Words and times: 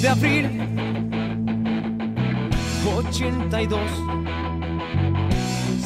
2 0.00 0.02
de 0.02 0.08
abril. 0.08 0.46
82 2.96 3.80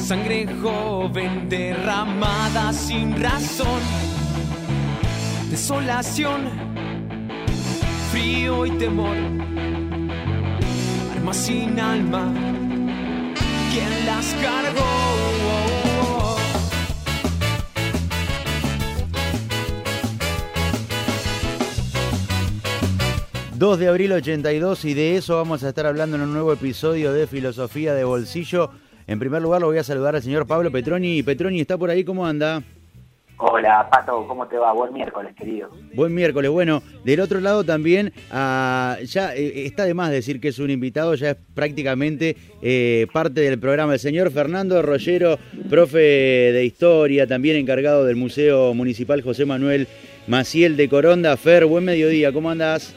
Sangre 0.07 0.47
joven 0.63 1.49
derramada 1.49 2.73
sin 2.73 3.21
razón. 3.21 3.81
Desolación 5.51 6.49
Frío 8.13 8.67
y 8.67 8.71
temor. 8.79 9.17
Armas 11.17 11.37
sin 11.37 11.81
alma. 11.81 12.33
¿Quién 13.73 14.07
las 14.07 14.35
cargó? 14.35 14.94
2 23.57 23.79
de 23.79 23.87
abril 23.87 24.13
82 24.13 24.85
y 24.85 24.95
de 24.95 25.17
eso 25.17 25.37
vamos 25.37 25.63
a 25.63 25.69
estar 25.69 25.87
hablando 25.87 26.17
en 26.17 26.23
un 26.23 26.33
nuevo 26.33 26.53
episodio 26.53 27.13
de 27.13 27.29
Filosofía 27.29 27.95
de 27.95 28.03
Bolsillo. 28.03 28.71
En 29.07 29.21
primer 29.21 29.43
lugar 29.43 29.61
lo 29.61 29.69
voy 29.69 29.79
a 29.79 29.85
saludar 29.85 30.17
al 30.17 30.23
señor 30.23 30.45
Pablo 30.45 30.73
Petroni. 30.73 31.23
Petroni, 31.23 31.61
¿está 31.61 31.79
por 31.79 31.89
ahí? 31.89 32.03
¿Cómo 32.03 32.27
anda? 32.27 32.65
Hola, 33.37 33.89
Pato, 33.89 34.27
¿cómo 34.27 34.49
te 34.49 34.57
va? 34.57 34.73
Buen 34.73 34.93
miércoles, 34.93 35.37
querido. 35.37 35.71
Buen 35.95 36.13
miércoles. 36.13 36.51
Bueno, 36.51 36.83
del 37.05 37.21
otro 37.21 37.41
lado 37.41 37.63
también, 37.63 38.13
ah, 38.33 38.97
ya 39.05 39.37
eh, 39.37 39.67
está 39.67 39.85
de 39.85 39.95
más 39.95 40.11
decir 40.11 40.41
que 40.41 40.49
es 40.49 40.59
un 40.59 40.71
invitado, 40.71 41.15
ya 41.15 41.31
es 41.31 41.37
prácticamente 41.55 42.37
eh, 42.61 43.07
parte 43.13 43.41
del 43.41 43.61
programa. 43.61 43.93
El 43.93 44.01
señor 44.01 44.33
Fernando 44.33 44.83
Rollero, 44.83 45.39
profe 45.71 45.99
de 45.99 46.65
historia, 46.65 47.29
también 47.29 47.57
encargado 47.57 48.05
del 48.05 48.17
Museo 48.17 48.75
Municipal 48.75 49.23
José 49.23 49.45
Manuel 49.45 49.87
Maciel 50.27 50.77
de 50.77 50.89
Coronda. 50.89 51.37
Fer, 51.37 51.67
buen 51.67 51.85
mediodía, 51.85 52.33
¿cómo 52.33 52.51
andás? 52.51 52.97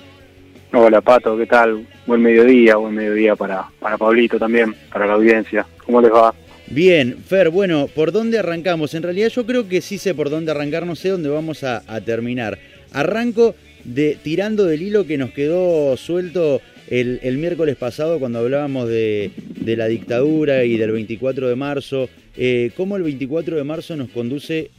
Hola 0.79 1.01
Pato, 1.01 1.35
¿qué 1.35 1.47
tal? 1.47 1.87
Buen 2.05 2.21
mediodía, 2.21 2.75
buen 2.75 2.93
mediodía 2.93 3.35
para, 3.35 3.65
para 3.79 3.97
Pablito 3.97 4.37
también, 4.37 4.75
para 4.93 5.07
la 5.07 5.13
audiencia. 5.13 5.65
¿Cómo 5.83 5.99
les 6.01 6.11
va? 6.11 6.35
Bien, 6.67 7.17
Fer, 7.17 7.49
bueno, 7.49 7.87
¿por 7.87 8.11
dónde 8.11 8.37
arrancamos? 8.37 8.93
En 8.93 9.01
realidad 9.01 9.29
yo 9.29 9.43
creo 9.47 9.67
que 9.67 9.81
sí 9.81 9.97
sé 9.97 10.13
por 10.13 10.29
dónde 10.29 10.51
arrancar, 10.51 10.85
no 10.85 10.95
sé 10.95 11.09
dónde 11.09 11.29
vamos 11.29 11.63
a, 11.63 11.81
terminar. 12.05 12.59
Arranco 12.93 13.55
de 13.85 14.19
tirando 14.21 14.65
del 14.65 14.83
hilo 14.83 15.07
que 15.07 15.17
nos 15.17 15.31
quedó 15.31 15.97
suelto 15.97 16.61
el, 16.89 17.37
miércoles 17.39 17.75
pasado 17.75 18.19
cuando 18.19 18.37
hablábamos 18.37 18.87
de, 18.87 19.31
la 19.65 19.87
dictadura 19.87 20.63
y 20.63 20.77
del 20.77 20.91
24 20.91 21.47
de 21.49 21.55
marzo. 21.55 22.07
Eh, 22.37 22.69
¿Cómo 22.77 22.97
el 22.97 23.01
24 23.01 23.57
de 23.57 23.63
marzo 23.63 23.95
nos 23.95 24.09
conduce 24.09 24.69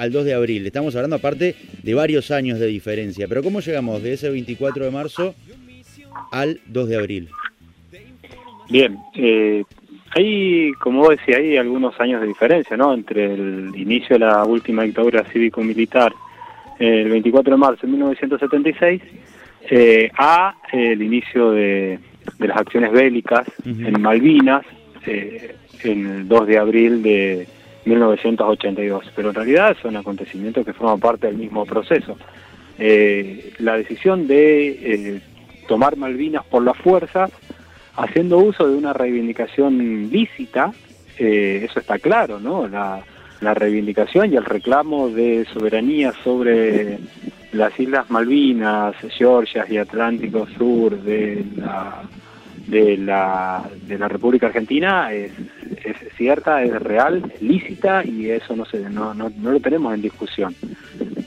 al 0.00 0.12
2 0.12 0.24
de 0.24 0.34
abril. 0.34 0.66
Estamos 0.66 0.96
hablando 0.96 1.16
aparte 1.16 1.54
de 1.82 1.94
varios 1.94 2.30
años 2.30 2.58
de 2.58 2.66
diferencia, 2.66 3.28
pero 3.28 3.42
¿cómo 3.42 3.60
llegamos 3.60 4.02
de 4.02 4.14
ese 4.14 4.30
24 4.30 4.86
de 4.86 4.90
marzo 4.90 5.34
al 6.32 6.58
2 6.66 6.88
de 6.88 6.96
abril? 6.96 7.28
Bien, 8.70 8.96
eh, 9.14 9.62
hay, 10.16 10.72
como 10.80 11.00
vos 11.00 11.10
decías, 11.10 11.40
hay 11.40 11.58
algunos 11.58 12.00
años 12.00 12.22
de 12.22 12.28
diferencia, 12.28 12.78
¿no? 12.78 12.94
Entre 12.94 13.34
el 13.34 13.72
inicio 13.76 14.14
de 14.14 14.20
la 14.20 14.42
última 14.44 14.84
dictadura 14.84 15.22
cívico-militar, 15.24 16.14
el 16.78 17.10
24 17.10 17.50
de 17.52 17.58
marzo 17.58 17.86
de 17.86 17.92
1976, 17.92 19.02
eh, 19.68 20.10
a 20.16 20.56
el 20.72 21.02
inicio 21.02 21.50
de, 21.50 21.98
las 22.38 22.56
acciones 22.56 22.90
bélicas 22.90 23.46
en 23.66 24.00
Malvinas, 24.00 24.64
eh, 25.06 25.56
en 25.84 26.06
el 26.06 26.28
2 26.28 26.46
de 26.46 26.58
abril 26.58 27.02
de 27.02 27.46
1982, 27.84 29.12
pero 29.14 29.30
en 29.30 29.34
realidad 29.34 29.76
son 29.80 29.96
acontecimientos 29.96 30.64
que 30.64 30.72
forman 30.72 31.00
parte 31.00 31.26
del 31.26 31.36
mismo 31.36 31.64
proceso. 31.64 32.16
Eh, 32.78 33.52
la 33.58 33.76
decisión 33.76 34.26
de 34.26 34.68
eh, 34.68 35.22
tomar 35.68 35.96
Malvinas 35.96 36.44
por 36.46 36.62
la 36.62 36.74
fuerza, 36.74 37.28
haciendo 37.96 38.38
uso 38.38 38.66
de 38.68 38.76
una 38.76 38.92
reivindicación 38.92 40.10
lícita, 40.10 40.72
eh, 41.18 41.66
eso 41.68 41.80
está 41.80 41.98
claro, 41.98 42.40
¿no? 42.40 42.66
La, 42.68 43.02
la 43.40 43.54
reivindicación 43.54 44.32
y 44.32 44.36
el 44.36 44.44
reclamo 44.44 45.08
de 45.08 45.46
soberanía 45.52 46.12
sobre 46.24 46.98
las 47.52 47.78
Islas 47.78 48.10
Malvinas, 48.10 48.94
Georgia 49.10 49.66
y 49.68 49.76
Atlántico 49.76 50.46
Sur 50.56 51.00
de 51.02 51.44
la 51.56 52.02
de 52.70 52.96
la, 52.96 53.68
de 53.86 53.98
la 53.98 54.08
República 54.08 54.46
Argentina 54.46 55.12
es, 55.12 55.32
cierta, 56.20 56.62
es 56.62 56.74
real, 56.82 57.32
lícita 57.40 58.04
y 58.04 58.28
eso 58.28 58.54
no, 58.54 58.66
se, 58.66 58.90
no, 58.90 59.14
no 59.14 59.30
lo 59.40 59.58
tenemos 59.58 59.94
en 59.94 60.02
discusión. 60.02 60.54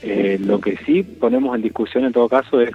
Eh, 0.02 0.38
lo 0.40 0.60
que 0.60 0.76
sí 0.86 1.02
ponemos 1.02 1.56
en 1.56 1.62
discusión 1.62 2.04
en 2.04 2.12
todo 2.12 2.28
caso 2.28 2.60
es 2.60 2.70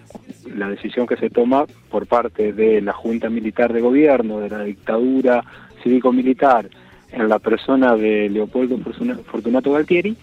la 0.53 0.68
decisión 0.68 1.08
que 1.08 1.16
se 1.16 1.29
toma 1.29 1.66
por 1.90 2.08
parte 2.08 2.52
de 2.52 2.81
la 2.81 2.91
Junta 2.91 3.29
Militar 3.29 3.72
de 3.72 3.79
Gobierno, 3.79 4.41
de 4.41 4.50
la 4.50 4.63
dictadura 4.66 5.46
cívico-militar, 5.81 6.69
en 7.13 7.29
la 7.29 7.40
persona 7.40 7.96
de 7.96 8.29
Leopoldo 8.29 8.78
Fortunato 9.24 9.72
Galtieri, 9.72 10.18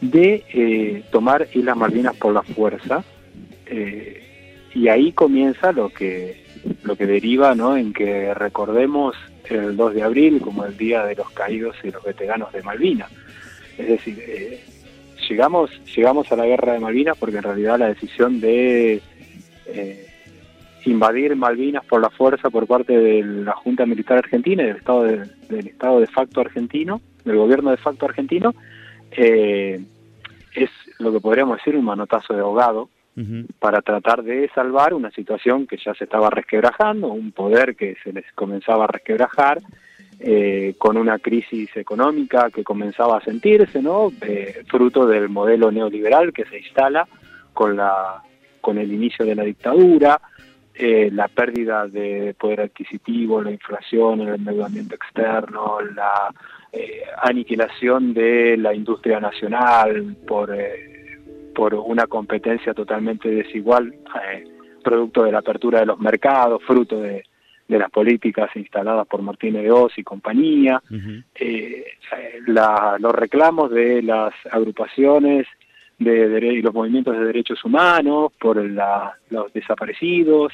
de 0.00 0.42
eh, 0.52 1.04
tomar 1.12 1.46
Islas 1.54 1.76
Malvinas 1.76 2.16
por 2.16 2.34
la 2.34 2.42
fuerza. 2.42 3.04
Eh, 3.66 4.68
y 4.74 4.88
ahí 4.88 5.12
comienza 5.12 5.70
lo 5.70 5.90
que 5.90 6.44
lo 6.82 6.96
que 6.96 7.06
deriva 7.06 7.54
¿no? 7.54 7.76
en 7.76 7.92
que 7.92 8.34
recordemos 8.34 9.14
el 9.50 9.76
2 9.76 9.94
de 9.94 10.02
abril 10.02 10.40
como 10.40 10.64
el 10.64 10.76
Día 10.76 11.04
de 11.04 11.14
los 11.14 11.30
Caídos 11.30 11.76
y 11.82 11.90
los 11.90 12.02
Veteranos 12.02 12.52
de 12.52 12.62
Malvinas. 12.62 13.10
Es 13.78 13.88
decir, 13.88 14.18
eh, 14.26 14.64
llegamos, 15.28 15.70
llegamos 15.94 16.30
a 16.32 16.36
la 16.36 16.46
guerra 16.46 16.74
de 16.74 16.80
Malvinas 16.80 17.16
porque 17.18 17.36
en 17.36 17.42
realidad 17.42 17.78
la 17.78 17.88
decisión 17.88 18.40
de 18.40 19.02
eh, 19.66 20.06
invadir 20.84 21.36
Malvinas 21.36 21.84
por 21.84 22.00
la 22.00 22.10
fuerza 22.10 22.50
por 22.50 22.66
parte 22.66 22.96
de 22.96 23.22
la 23.22 23.52
Junta 23.52 23.86
Militar 23.86 24.18
Argentina 24.18 24.62
y 24.62 24.66
del 24.66 24.76
Estado 24.76 25.02
de, 25.04 25.30
del 25.48 25.66
Estado 25.68 26.00
de 26.00 26.06
facto 26.06 26.40
argentino, 26.40 27.00
del 27.24 27.36
gobierno 27.36 27.70
de 27.70 27.76
facto 27.76 28.06
argentino, 28.06 28.54
eh, 29.10 29.80
es 30.54 30.70
lo 30.98 31.12
que 31.12 31.20
podríamos 31.20 31.58
decir 31.58 31.76
un 31.76 31.84
manotazo 31.84 32.34
de 32.34 32.40
ahogado 32.40 32.88
para 33.58 33.80
tratar 33.80 34.22
de 34.22 34.50
salvar 34.54 34.92
una 34.92 35.10
situación 35.10 35.66
que 35.66 35.78
ya 35.78 35.94
se 35.94 36.04
estaba 36.04 36.28
resquebrajando, 36.28 37.08
un 37.08 37.32
poder 37.32 37.74
que 37.74 37.96
se 38.04 38.12
les 38.12 38.30
comenzaba 38.34 38.84
a 38.84 38.88
resquebrajar, 38.88 39.60
eh, 40.18 40.74
con 40.78 40.96
una 40.96 41.18
crisis 41.18 41.76
económica 41.76 42.48
que 42.50 42.64
comenzaba 42.64 43.18
a 43.18 43.20
sentirse, 43.20 43.82
¿no? 43.82 44.10
Eh, 44.22 44.62
fruto 44.66 45.06
del 45.06 45.28
modelo 45.28 45.70
neoliberal 45.70 46.32
que 46.32 46.46
se 46.46 46.58
instala 46.58 47.06
con, 47.52 47.76
la, 47.76 48.22
con 48.62 48.78
el 48.78 48.90
inicio 48.90 49.26
de 49.26 49.34
la 49.34 49.42
dictadura, 49.42 50.18
eh, 50.74 51.10
la 51.12 51.28
pérdida 51.28 51.86
de 51.86 52.34
poder 52.38 52.62
adquisitivo, 52.62 53.42
la 53.42 53.50
inflación, 53.50 54.22
el 54.22 54.36
endeudamiento 54.36 54.94
externo, 54.94 55.80
la 55.94 56.32
aniquilación 57.22 58.12
de 58.12 58.56
la 58.58 58.74
industria 58.74 59.18
nacional 59.18 60.16
por 60.26 60.54
por 61.56 61.72
una 61.74 62.06
competencia 62.06 62.74
totalmente 62.74 63.30
desigual, 63.30 63.94
eh, 64.30 64.44
producto 64.84 65.24
de 65.24 65.32
la 65.32 65.38
apertura 65.38 65.80
de 65.80 65.86
los 65.86 65.98
mercados, 65.98 66.62
fruto 66.64 67.00
de, 67.00 67.24
las 67.68 67.90
políticas 67.90 68.50
instaladas 68.54 69.08
por 69.08 69.22
Martínez 69.22 69.62
de 69.62 69.72
Oz 69.72 69.92
y 69.96 70.04
compañía, 70.04 70.80
eh, 71.34 71.84
los 72.46 73.12
reclamos 73.12 73.72
de 73.72 74.02
las 74.02 74.32
agrupaciones 74.52 75.48
de, 75.98 76.54
y 76.54 76.62
los 76.62 76.72
movimientos 76.72 77.18
de 77.18 77.24
derechos 77.24 77.64
humanos 77.64 78.32
por 78.38 78.58
los 78.58 79.52
desaparecidos, 79.52 80.52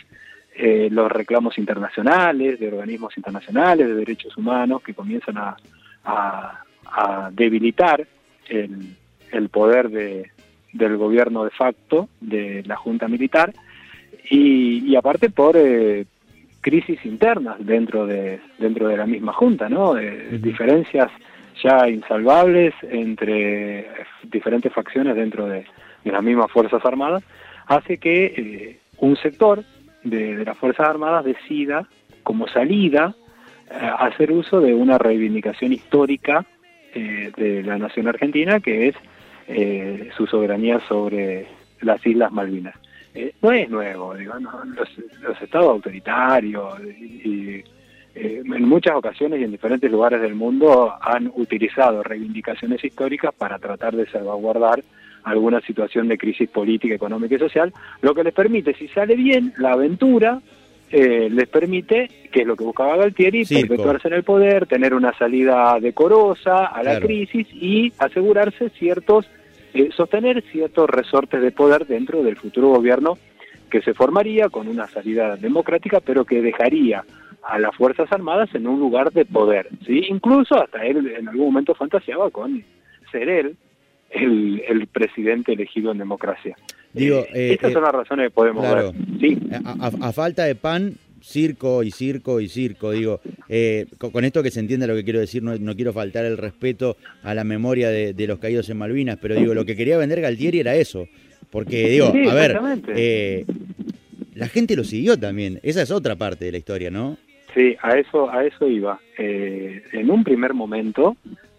eh, 0.54 0.88
los 0.90 1.12
reclamos 1.12 1.58
internacionales 1.58 2.58
de 2.58 2.68
organismos 2.68 3.14
internacionales 3.18 3.88
de 3.88 3.94
derechos 3.94 4.34
humanos 4.38 4.82
que 4.82 4.94
comienzan 4.94 5.36
a, 5.36 5.56
debilitar 7.32 8.06
el 8.48 9.48
poder 9.48 9.88
de, 9.90 10.30
del 10.72 10.96
gobierno 10.96 11.44
de 11.44 11.50
facto 11.50 12.08
de 12.20 12.62
la 12.66 12.76
Junta 12.76 13.08
Militar 13.08 13.52
y, 14.30 14.94
aparte 14.96 15.30
por 15.30 15.56
eh, 15.56 16.06
crisis 16.60 17.04
internas 17.04 17.56
dentro 17.58 18.06
de 18.06 18.40
dentro 18.58 18.88
de 18.88 18.96
la 18.96 19.06
misma 19.06 19.32
Junta, 19.32 19.68
¿no? 19.68 19.98
Eh, 19.98 20.38
diferencias 20.40 21.10
ya 21.62 21.88
insalvables 21.88 22.74
entre 22.82 23.86
diferentes 24.24 24.72
facciones 24.72 25.16
dentro 25.16 25.46
de, 25.46 25.64
las 26.04 26.22
mismas 26.22 26.50
Fuerzas 26.50 26.84
Armadas, 26.84 27.22
hace 27.66 27.98
que 27.98 28.24
eh, 28.36 28.78
un 28.98 29.16
sector 29.16 29.64
de, 30.02 30.44
las 30.44 30.56
Fuerzas 30.56 30.88
Armadas 30.88 31.24
decida 31.24 31.86
como 32.22 32.48
salida 32.48 33.14
hacer 33.98 34.30
uso 34.32 34.60
de 34.60 34.74
una 34.74 34.98
reivindicación 34.98 35.72
histórica 35.72 36.44
de 36.94 37.62
la 37.64 37.78
nación 37.78 38.06
argentina 38.06 38.60
que 38.60 38.88
es 38.88 38.94
eh, 39.48 40.10
su 40.16 40.26
soberanía 40.26 40.80
sobre 40.88 41.46
las 41.80 42.04
Islas 42.06 42.32
Malvinas. 42.32 42.74
Eh, 43.14 43.34
no 43.42 43.52
es 43.52 43.68
nuevo, 43.68 44.14
digo, 44.14 44.34
los, 44.38 45.42
estados 45.42 45.68
autoritarios 45.68 46.80
y, 46.80 47.62
eh, 48.14 48.42
en 48.44 48.68
muchas 48.68 48.94
ocasiones 48.94 49.40
y 49.40 49.44
en 49.44 49.50
diferentes 49.50 49.90
lugares 49.90 50.20
del 50.22 50.34
mundo 50.34 50.94
han 51.00 51.30
utilizado 51.34 52.02
reivindicaciones 52.02 52.82
históricas 52.82 53.34
para 53.34 53.58
tratar 53.58 53.96
de 53.96 54.06
salvaguardar 54.06 54.82
alguna 55.24 55.60
situación 55.60 56.08
de 56.08 56.18
crisis 56.18 56.48
política, 56.48 56.94
económica 56.94 57.36
y 57.36 57.38
social, 57.38 57.72
lo 58.00 58.14
que 58.14 58.24
les 58.24 58.34
permite, 58.34 58.74
si 58.74 58.88
sale 58.88 59.14
bien, 59.14 59.52
la 59.58 59.72
aventura 59.72 60.40
eh, 60.92 61.28
les 61.30 61.48
permite, 61.48 62.08
que 62.30 62.42
es 62.42 62.46
lo 62.46 62.54
que 62.54 62.64
buscaba 62.64 62.96
Galtieri, 62.96 63.44
Circo. 63.44 63.68
perpetuarse 63.68 64.08
en 64.08 64.14
el 64.14 64.22
poder, 64.24 64.66
tener 64.66 64.94
una 64.94 65.12
salida 65.18 65.78
decorosa 65.80 66.66
a 66.66 66.78
la 66.82 66.90
Claro. 66.92 67.06
crisis 67.06 67.46
y 67.52 67.92
asegurarse 67.98 68.68
ciertos, 68.70 69.26
eh, 69.74 69.88
sostener 69.96 70.42
ciertos 70.52 70.88
resortes 70.90 71.40
de 71.40 71.50
poder 71.50 71.86
dentro 71.86 72.22
del 72.22 72.36
futuro 72.36 72.68
gobierno 72.68 73.18
que 73.70 73.80
se 73.80 73.94
formaría 73.94 74.50
con 74.50 74.68
una 74.68 74.86
salida 74.86 75.36
democrática, 75.36 76.00
pero 76.00 76.26
que 76.26 76.42
dejaría 76.42 77.04
a 77.42 77.58
las 77.58 77.74
Fuerzas 77.74 78.12
Armadas 78.12 78.54
en 78.54 78.66
un 78.66 78.78
lugar 78.78 79.12
de 79.12 79.24
poder. 79.24 79.68
¿sí? 79.86 80.04
Incluso 80.10 80.62
hasta 80.62 80.84
él 80.84 81.10
en 81.18 81.28
algún 81.28 81.46
momento 81.46 81.74
fantaseaba 81.74 82.30
con 82.30 82.62
ser 83.10 83.28
él 83.30 83.56
el, 84.12 84.62
el 84.68 84.86
presidente 84.86 85.52
elegido 85.52 85.92
en 85.92 85.98
democracia. 85.98 86.56
Digo, 86.92 87.20
Eh, 87.32 87.50
eh, 87.50 87.52
estas 87.54 87.70
eh, 87.70 87.74
son 87.74 87.82
las 87.82 87.92
razones 87.92 88.26
que 88.26 88.30
podemos 88.30 88.64
claro. 88.64 88.92
ver. 88.92 89.20
Sí, 89.20 89.38
A, 90.00 90.12
falta 90.12 90.44
de 90.44 90.54
pan, 90.54 90.94
circo 91.20 91.82
y 91.82 91.90
circo 91.90 92.40
y 92.40 92.48
circo. 92.48 92.90
Digo, 92.92 93.20
eh, 93.48 93.86
con, 93.98 94.10
con 94.10 94.24
esto 94.24 94.42
que 94.42 94.50
se 94.50 94.60
entienda 94.60 94.86
lo 94.86 94.94
que 94.94 95.04
quiero 95.04 95.20
decir, 95.20 95.42
no, 95.42 95.56
no 95.56 95.74
quiero 95.74 95.92
faltar 95.92 96.24
el 96.24 96.36
respeto 96.36 96.96
a 97.22 97.34
la 97.34 97.44
memoria 97.44 97.88
de, 97.90 98.12
de 98.12 98.26
los 98.26 98.38
caídos 98.38 98.68
en 98.70 98.78
Malvinas, 98.78 99.18
pero 99.20 99.34
digo, 99.36 99.54
lo 99.54 99.64
que 99.64 99.76
quería 99.76 99.96
vender 99.98 100.20
Galtieri 100.20 100.60
era 100.60 100.74
eso. 100.74 101.06
Porque 101.50 101.88
digo, 101.90 102.10
Sí, 102.12 102.26
a 102.28 102.34
ver, 102.34 102.58
eh, 102.96 103.44
la 104.34 104.48
gente 104.48 104.74
lo 104.76 104.84
siguió 104.84 105.18
también. 105.18 105.60
Esa 105.62 105.82
es 105.82 105.90
otra 105.90 106.16
parte 106.16 106.44
de 106.46 106.52
la 106.52 106.58
historia, 106.58 106.90
¿no? 106.90 107.18
Sí, 107.54 107.76
a 107.82 107.98
eso, 107.98 108.30
a 108.30 108.44
eso 108.46 108.66
iba. 108.68 108.98
Eh, 109.18 109.82
en 109.92 110.10
un 110.10 110.24
primer 110.24 110.54
momento, 110.54 111.16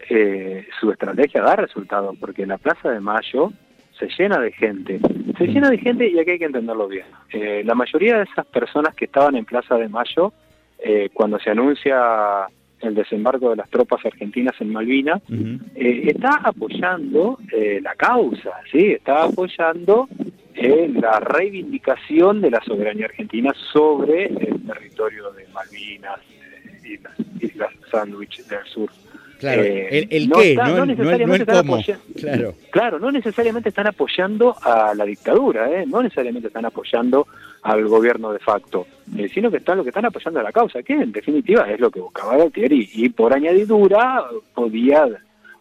eh, 0.10 0.68
su 0.80 0.92
estrategia 0.92 1.42
da 1.42 1.56
resultado, 1.56 2.14
porque 2.20 2.46
la 2.46 2.58
Plaza 2.58 2.92
de 2.92 3.00
Mayo 3.00 3.52
se 3.98 4.08
llena 4.18 4.40
de 4.40 4.52
gente. 4.52 5.00
Se 5.38 5.48
llena 5.48 5.70
de 5.70 5.78
gente 5.78 6.08
y 6.08 6.20
aquí 6.20 6.32
hay 6.32 6.40
que 6.40 6.46
entenderlo 6.46 6.88
bien. 6.88 7.06
Eh, 7.32 7.64
la 7.66 7.76
mayoría 7.76 8.18
de 8.18 8.24
esas 8.24 8.46
personas 8.46 8.96
que 8.96 9.06
estaban 9.06 9.36
en 9.36 9.46
Plaza 9.46 9.76
de 9.76 9.88
Mayo, 9.88 10.34
eh, 10.80 11.10
cuando 11.14 11.40
se 11.40 11.50
anuncia 11.50 12.48
el 12.82 12.96
desembarco 12.96 13.50
de 13.50 13.56
las 13.56 13.70
tropas 13.70 14.06
argentinas 14.06 14.56
en 14.60 14.74
Malvinas, 14.74 15.22
eh, 15.30 16.04
está 16.08 16.42
apoyando 16.44 17.40
eh, 17.52 17.80
la 17.82 17.96
causa, 17.96 18.52
sí, 18.70 18.92
está 18.92 19.24
apoyando 19.24 20.10
eh, 20.54 20.92
la 20.94 21.20
reivindicación 21.20 22.42
de 22.42 22.52
la 22.52 22.62
soberanía 22.62 23.06
argentina 23.06 23.54
sobre 23.72 24.26
el 24.26 24.62
territorio 24.66 25.32
de 25.32 25.48
Malvinas, 25.54 26.20
eh, 26.30 26.90
Islas, 26.90 27.14
Islas 27.40 27.72
Sandwich 27.90 28.44
del 28.48 28.66
Sur. 28.66 28.90
Claro, 29.39 29.62
Eh, 29.63 29.88
el, 29.91 30.07
el 30.09 30.30
no 30.30 30.38
qué, 30.38 30.51
está- 30.51 30.68
no, 30.69 30.75
no 30.77 30.83
el- 30.83 30.88
no 30.89 30.94
el- 30.94 30.97
no 30.97 31.03
necesariamente 31.03 31.35
el 31.35 31.41
están 31.41 31.57
apoyando- 31.65 32.03
Claro, 32.19 32.56
Claro, 32.71 33.00
no 33.00 33.12
necesariamente 33.12 33.69
están 33.69 33.88
apoyando 33.88 34.56
a 34.62 34.94
la 34.95 35.06
dictadura, 35.06 35.69
¿eh? 35.71 35.85
no 35.88 36.01
necesariamente 36.01 36.47
están 36.47 36.65
apoyando 36.65 37.27
al 37.63 37.85
gobierno 37.88 38.31
de 38.33 38.39
facto, 38.39 38.88
eh, 39.18 39.30
sino 39.33 39.50
que 39.51 39.57
están 39.57 39.77
lo 39.77 39.83
que 39.83 39.89
están 39.89 40.06
apoyando 40.06 40.39
a 40.39 40.44
la 40.44 40.51
causa, 40.51 40.81
que 40.83 40.94
en 40.94 41.12
definitiva 41.12 41.69
es 41.69 41.80
lo 41.80 41.89
que 41.91 42.00
buscaba 42.00 42.38
Galtieri 42.38 42.89
y 42.94 43.09
por 43.09 43.33
añadidura 43.33 44.24
podía 44.53 45.07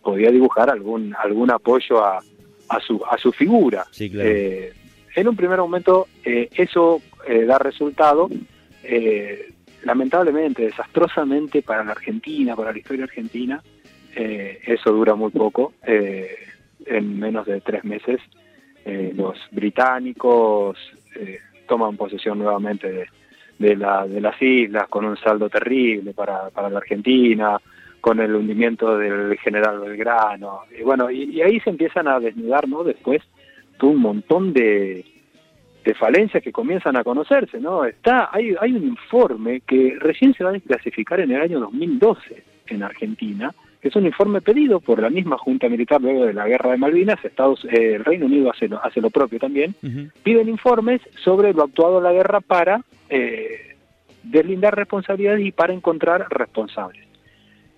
podía 0.03 0.31
dibujar 0.33 0.69
algún 0.71 1.15
algún 1.17 1.51
apoyo 1.51 2.05
a, 2.05 2.19
a 2.69 2.81
su 2.81 3.01
a 3.09 3.17
su 3.19 3.31
figura. 3.33 3.85
Sí, 3.91 4.11
claro. 4.11 4.29
Eh, 4.31 4.73
en 5.15 5.29
un 5.29 5.37
primer 5.37 5.59
momento 5.59 6.07
eh, 6.25 6.49
eso 6.57 7.01
eh, 7.29 7.45
da 7.45 7.59
resultado. 7.59 8.29
eh, 8.85 9.49
lamentablemente, 9.85 10.63
desastrosamente 10.63 11.63
para 11.63 11.85
la 11.85 11.93
Argentina, 11.93 12.55
para 12.57 12.73
la 12.73 12.79
historia 12.79 13.05
argentina, 13.05 13.63
eh, 14.15 14.61
eso 14.67 14.93
dura 14.93 15.15
muy 15.15 15.31
poco. 15.31 15.73
eh, 15.87 16.29
en 16.85 17.19
menos 17.19 17.47
de 17.47 17.61
tres 17.61 17.85
meses, 17.85 18.21
eh, 18.85 19.13
los 19.15 19.39
británicos 19.53 20.77
toman 21.69 21.97
posesión 21.97 22.39
nuevamente 22.39 23.07
de, 23.59 23.77
la- 23.77 24.07
de 24.07 24.21
las 24.21 24.41
islas 24.43 24.89
con 24.89 25.05
un 25.05 25.17
saldo 25.17 25.49
terrible 25.49 26.13
para, 26.13 26.51
la 26.69 26.79
Argentina, 26.79 27.61
con 28.01 28.19
el 28.19 28.35
hundimiento 28.35 28.99
del 28.99 29.39
general 29.39 29.79
Belgrano. 29.79 30.63
Y 30.77 30.83
bueno, 30.83 31.09
y, 31.11 31.41
ahí 31.41 31.61
se 31.61 31.71
empiezan 31.71 32.09
a 32.09 32.19
desnudar, 32.19 32.69
¿no? 32.69 32.83
Después, 32.83 33.23
un 33.83 33.99
montón 33.99 34.53
de, 34.53 35.05
de 35.85 35.95
falencias 35.95 36.43
que 36.43 36.53
comienzan 36.53 36.97
a 36.97 37.05
conocerse, 37.05 37.59
¿no? 37.59 37.85
Está, 37.85 38.31
hay, 38.33 38.55
hay 38.61 38.73
un 38.73 38.85
informe 38.85 39.61
que 39.61 39.97
recién 39.99 40.35
se 40.35 40.45
va 40.45 40.51
a 40.51 40.55
desclasificar 40.55 41.21
en 41.21 41.33
el 41.33 41.41
año 41.41 41.61
2012 41.61 42.43
en 42.69 42.83
Argentina, 42.83 43.53
que 43.81 43.89
es 43.89 43.97
un 43.97 44.07
informe 44.07 44.41
pedido 44.41 44.81
por 44.81 45.03
la 45.03 45.11
misma 45.11 45.37
Junta 45.39 45.69
Militar 45.69 46.01
luego 46.01 46.25
de 46.25 46.35
la 46.35 46.47
Guerra 46.47 46.71
de 46.71 46.77
Malvinas, 46.77 47.25
Estados, 47.25 47.65
eh, 47.65 47.95
el 47.97 48.05
Reino 48.05 48.27
Unido 48.27 48.51
hace 48.51 48.69
lo, 48.69 48.83
hace 48.83 49.01
lo 49.01 49.11
propio 49.11 49.41
también, 49.41 49.75
piden 50.23 50.49
informes 50.49 51.01
sobre 51.25 51.53
lo 51.53 51.65
actuado 51.65 51.99
en 51.99 52.05
la 52.05 52.13
guerra 52.13 52.41
para 52.41 52.83
eh, 53.11 53.75
deslindar 54.23 54.77
responsabilidades 54.77 55.45
y 55.45 55.51
para 55.51 55.73
encontrar 55.73 56.27
responsables. 56.31 57.05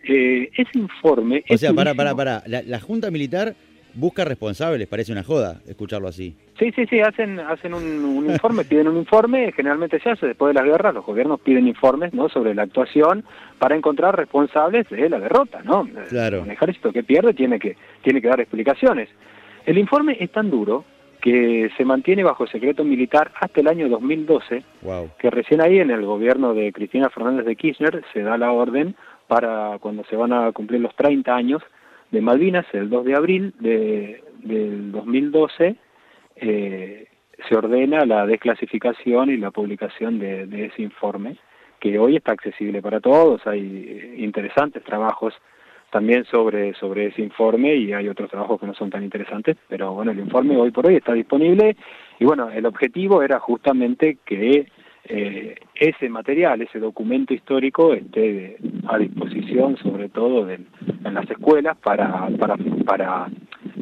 Eh, 0.07 0.51
ese 0.55 0.79
informe... 0.79 1.43
O 1.49 1.57
sea, 1.57 1.73
para, 1.73 1.95
para, 1.95 2.15
para. 2.15 2.43
La, 2.47 2.61
la 2.61 2.79
Junta 2.81 3.11
Militar 3.11 3.55
busca 3.95 4.25
responsables, 4.25 4.87
parece 4.89 5.13
una 5.13 5.23
joda 5.23 5.61
escucharlo 5.67 6.09
así. 6.09 6.37
Sí, 6.59 6.71
sí, 6.73 6.87
sí, 6.87 7.01
hacen, 7.01 7.39
hacen 7.41 7.75
un, 7.75 8.05
un 8.05 8.31
informe, 8.31 8.65
piden 8.69 8.89
un 8.89 8.97
informe, 8.99 9.53
generalmente 9.53 10.01
se 10.01 10.11
hace 10.11 10.27
después 10.27 10.55
de 10.55 10.61
las 10.61 10.69
guerras, 10.71 10.95
los 10.95 11.05
gobiernos 11.05 11.41
piden 11.41 11.69
informes 11.69 12.13
¿no? 12.13 12.29
sobre 12.29 12.55
la 12.55 12.63
actuación 12.63 13.25
para 13.59 13.77
encontrar 13.77 14.17
responsables 14.17 14.89
de 14.91 15.09
la 15.09 15.19
derrota, 15.19 15.63
¿no? 15.63 15.89
Claro. 16.09 16.43
Un 16.43 16.51
ejército 16.51 16.93
que 16.93 17.03
pierde 17.03 17.35
tiene 17.35 17.59
que, 17.59 17.77
tiene 18.03 18.21
que 18.21 18.29
dar 18.29 18.41
explicaciones. 18.41 19.09
El 19.67 19.79
informe 19.79 20.17
es 20.21 20.31
tan 20.31 20.51
duro 20.51 20.85
que 21.21 21.71
se 21.79 21.85
mantiene 21.87 22.23
bajo 22.23 22.47
secreto 22.47 22.85
militar 22.85 23.33
hasta 23.41 23.61
el 23.61 23.69
año 23.69 23.89
2012, 23.89 24.63
Wow. 24.83 25.11
que 25.19 25.31
recién 25.31 25.63
ahí 25.63 25.79
en 25.79 25.91
el 25.91 26.05
gobierno 26.05 26.53
de 26.53 26.71
Cristina 26.73 27.09
Fernández 27.09 27.47
de 27.47 27.57
Kirchner 27.57 28.05
se 28.13 28.21
da 28.21 28.37
la 28.37 28.53
orden 28.53 28.95
para 29.27 29.79
cuando 29.81 30.05
se 30.05 30.17
van 30.17 30.35
a 30.35 30.53
cumplir 30.53 30.83
los 30.83 30.95
30 30.97 31.35
años 31.35 31.63
de 32.15 32.21
Malvinas, 32.21 32.67
el 32.73 32.89
2 32.89 33.05
de 33.05 33.15
abril 33.15 33.55
de, 33.61 34.23
del 34.43 34.93
2012, 34.93 35.77
eh, 36.37 37.09
se 37.49 37.57
ordena 37.57 38.07
la 38.07 38.27
desclasificación 38.27 39.31
y 39.31 39.37
la 39.37 39.51
publicación 39.51 40.19
de, 40.19 40.47
de 40.47 40.67
ese 40.67 40.83
informe, 40.83 41.37
que 41.81 41.99
hoy 41.99 42.17
está 42.17 42.33
accesible 42.33 42.81
para 42.81 43.01
todos, 43.01 43.47
hay 43.47 43.61
eh, 43.61 44.15
interesantes 44.19 44.83
trabajos 44.85 45.35
también 45.95 46.25
sobre, 46.25 46.75
sobre 46.75 47.07
ese 47.07 47.23
informe 47.23 47.77
y 47.77 47.93
hay 47.93 48.09
otros 48.09 48.29
trabajos 48.29 48.59
que 48.59 48.67
no 48.67 48.75
son 48.75 48.91
tan 48.91 49.05
interesantes, 49.05 49.57
pero 49.69 49.93
bueno, 49.93 50.11
el 50.11 50.19
informe 50.19 50.57
hoy 50.57 50.73
por 50.73 50.87
hoy 50.89 50.97
está 50.97 51.13
disponible. 51.13 51.77
Y 52.19 52.25
bueno, 52.25 52.51
el 52.51 52.67
objetivo 52.67 53.23
era 53.23 53.39
justamente 53.39 54.19
que 54.25 54.67
eh, 55.07 55.55
ese 55.75 56.09
material, 56.09 56.63
ese 56.63 56.79
documento 56.79 57.35
histórico 57.35 57.93
esté 57.95 58.57
a 58.89 58.99
disposición 58.99 59.77
sobre 59.79 60.09
todo 60.09 60.45
del- 60.47 60.67
en 61.05 61.15
las 61.15 61.31
escuelas 61.31 61.77
para, 61.79 62.29
para, 62.39 62.57
para 62.87 63.29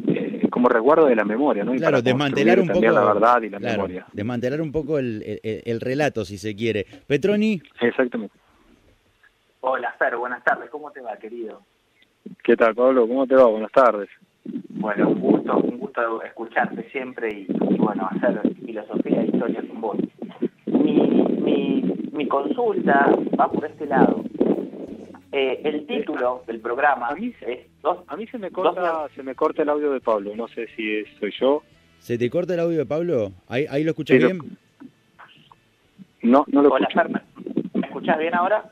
eh, 0.07 0.47
como 0.49 0.67
resguardo 0.69 1.05
de 1.07 1.15
la 1.15 1.23
memoria, 1.23 1.63
¿no? 1.63 1.73
Y 1.73 1.77
Claro, 1.77 1.97
para 1.97 2.01
desmantelar 2.03 2.59
un 2.59 2.67
poco. 2.67 2.91
la 2.91 3.05
verdad 3.05 3.41
y 3.41 3.49
la 3.49 3.57
claro, 3.59 3.73
memoria. 3.83 4.05
Desmantelar 4.13 4.61
un 4.61 4.71
poco 4.71 4.99
el, 4.99 5.21
el- 5.43 5.61
el 5.65 5.81
relato, 5.81 6.25
si 6.25 6.37
se 6.37 6.55
quiere. 6.55 6.85
Petroni, 7.07 7.61
Exactamente. 7.81 8.35
Hola, 9.61 9.93
Fer, 9.97 10.17
buenas 10.17 10.43
tardes. 10.43 10.69
¿Cómo 10.69 10.91
te 10.91 10.99
va, 11.01 11.15
querido? 11.17 11.61
¿Qué 12.43 12.55
tal, 12.57 12.75
Pablo? 12.75 13.07
¿Cómo 13.07 13.25
te 13.25 13.35
va? 13.35 13.45
Buenas 13.45 13.71
tardes. 13.71 14.09
Bueno, 14.45 15.09
un 15.09 15.21
gusto, 15.21 15.57
un 15.57 15.77
gusto 15.79 16.21
escucharte 16.23 16.89
siempre 16.91 17.29
y, 17.33 17.45
y, 17.49 17.77
bueno, 17.77 18.09
hacer 18.11 18.41
filosofía 18.65 19.21
e 19.21 19.27
historia 19.27 19.61
con 19.65 19.79
vos. 19.81 19.97
Mi, 21.57 22.27
consulta 22.27 23.09
va 23.39 23.51
por 23.51 23.65
este 23.65 23.85
lado. 23.85 24.23
Eh, 25.31 25.61
el 25.63 25.85
título 25.87 26.43
del 26.45 26.59
programa 26.59 27.07
A 27.07 27.15
mí- 27.15 27.33
es 27.41 27.59
dos, 27.81 27.99
A 28.07 28.15
mí 28.15 28.27
se 28.27 28.37
me 28.37 28.51
corta, 28.51 29.07
se 29.15 29.23
me 29.23 29.33
corta 29.35 29.63
el 29.63 29.69
audio 29.69 29.91
de 29.91 29.99
Pablo, 29.99 30.35
no 30.35 30.47
sé 30.47 30.67
si 30.75 30.97
es- 30.97 31.07
soy 31.19 31.33
yo. 31.39 31.63
¿se 31.99 32.17
te 32.17 32.29
corta 32.29 32.53
el 32.53 32.59
audio 32.59 32.77
de 32.79 32.85
Pablo? 32.85 33.31
¿Ahí, 33.47 33.65
ahí 33.69 33.83
lo 33.83 33.91
escuchas 33.91 34.17
bien? 34.17 34.39
No, 36.21 36.43
no 36.47 36.61
lo 36.61 36.69
Hola, 36.69 36.87
escucho. 36.87 37.07
Fer, 37.07 37.09
¿me- 37.09 37.79
¿me 37.79 37.87
escuchás 37.87 38.17
bien 38.19 38.35
ahora? 38.35 38.71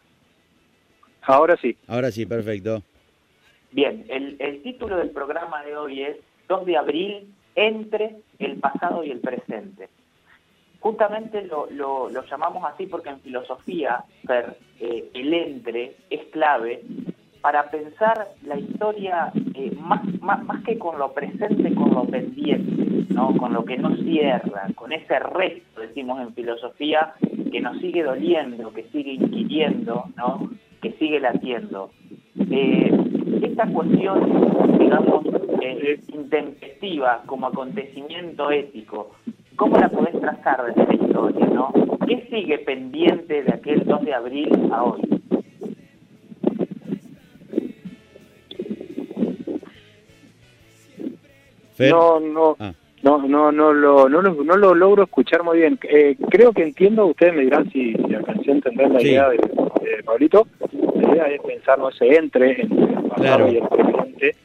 Ahora 1.24 1.58
sí. 1.58 1.78
Ahora 1.88 2.12
sí, 2.12 2.26
perfecto. 2.26 2.82
Bien, 3.72 4.06
el, 4.10 4.36
el 4.40 4.62
título 4.64 4.98
del 4.98 5.12
programa 5.12 5.64
de 5.64 5.76
hoy 5.78 6.02
es 6.04 6.18
2 6.50 6.66
de 6.66 6.78
abril 6.78 7.34
entre 7.56 8.18
el 8.40 8.58
pasado 8.58 9.04
y 9.04 9.12
el 9.12 9.20
presente. 9.20 9.88
Justamente 10.82 11.44
lo, 11.44 12.10
llamamos 12.10 12.64
así 12.66 12.88
porque 12.88 13.10
en 13.10 13.20
filosofía, 13.20 14.04
eh, 14.80 15.10
el 15.14 15.34
entre 15.34 15.96
es 16.10 16.26
clave 16.32 16.82
para 17.42 17.70
pensar 17.70 18.30
la 18.44 18.58
historia 18.58 19.32
eh, 19.54 19.72
más, 19.80 20.02
que 20.66 20.80
con 20.80 20.98
lo 20.98 21.14
presente, 21.14 21.74
con 21.76 21.92
lo 21.92 22.06
pendiente, 22.06 23.14
¿no? 23.14 23.38
con 23.38 23.54
lo 23.54 23.64
que 23.64 23.78
no 23.78 23.96
cierra, 23.98 24.68
con 24.74 24.92
ese 24.92 25.20
resto, 25.20 25.82
decimos 25.82 26.20
en 26.20 26.34
filosofía, 26.34 27.14
que 27.52 27.62
nos 27.62 27.78
sigue 27.80 28.02
doliendo, 28.02 28.74
que 28.74 28.84
sigue 28.92 29.14
inquiriendo, 29.14 30.06
¿no? 30.18 30.50
que 30.82 30.94
sigue 30.94 31.20
latiendo. 31.20 31.92
Eh, 32.50 32.92
esta 33.44 33.68
cuestión, 33.68 34.78
digamos, 34.80 35.26
intempestiva 36.08 37.22
como 37.28 37.48
acontecimiento 37.48 38.50
ético, 38.52 39.12
¿cómo 39.62 39.78
la 39.78 39.90
podés 39.90 40.20
trazar 40.20 40.66
desde 40.74 40.88
la 40.88 40.96
historia, 41.06 41.46
no? 41.46 41.72
¿Qué 42.08 42.26
sigue 42.32 42.58
pendiente 42.58 43.44
de 43.44 43.54
aquel 43.54 43.84
2 43.86 44.02
de 44.02 44.14
abril 44.16 44.50
a 44.72 44.84
hoy? 44.86 45.02
No, 51.80 52.20
no, 52.20 52.56
Ah. 52.60 52.74
no, 53.02 53.18
no, 53.28 53.52
no 53.52 53.74
lo, 53.74 54.08
no 54.10 54.22
lo, 54.22 54.44
no 54.44 54.56
lo 54.58 54.76
logro 54.76 55.04
escuchar 55.04 55.44
muy 55.44 55.58
bien. 55.60 55.80
Eh, 55.90 56.16
creo 56.30 56.52
que 56.54 56.64
entiendo, 56.64 57.08
ustedes 57.08 57.34
me 57.34 57.42
dirán 57.42 57.70
si, 57.72 57.94
si 57.94 58.14
alcancé 58.14 58.52
a 58.52 58.54
entender 58.54 58.92
la 58.92 59.00
Sí. 59.00 59.08
idea 59.10 59.30
de, 59.30 59.38
de 59.38 60.04
Pablito. 60.04 60.48
La 60.96 61.12
idea 61.14 61.24
es 61.26 61.42
pensar, 61.42 61.80
no 61.80 61.92
se 61.92 62.08
entre 62.16 62.62
entre 62.62 62.84
el 62.84 63.04
pasado 63.04 63.16
Claro. 63.16 63.52
y 63.52 63.58
el 63.58 63.68
presente. 63.68 64.36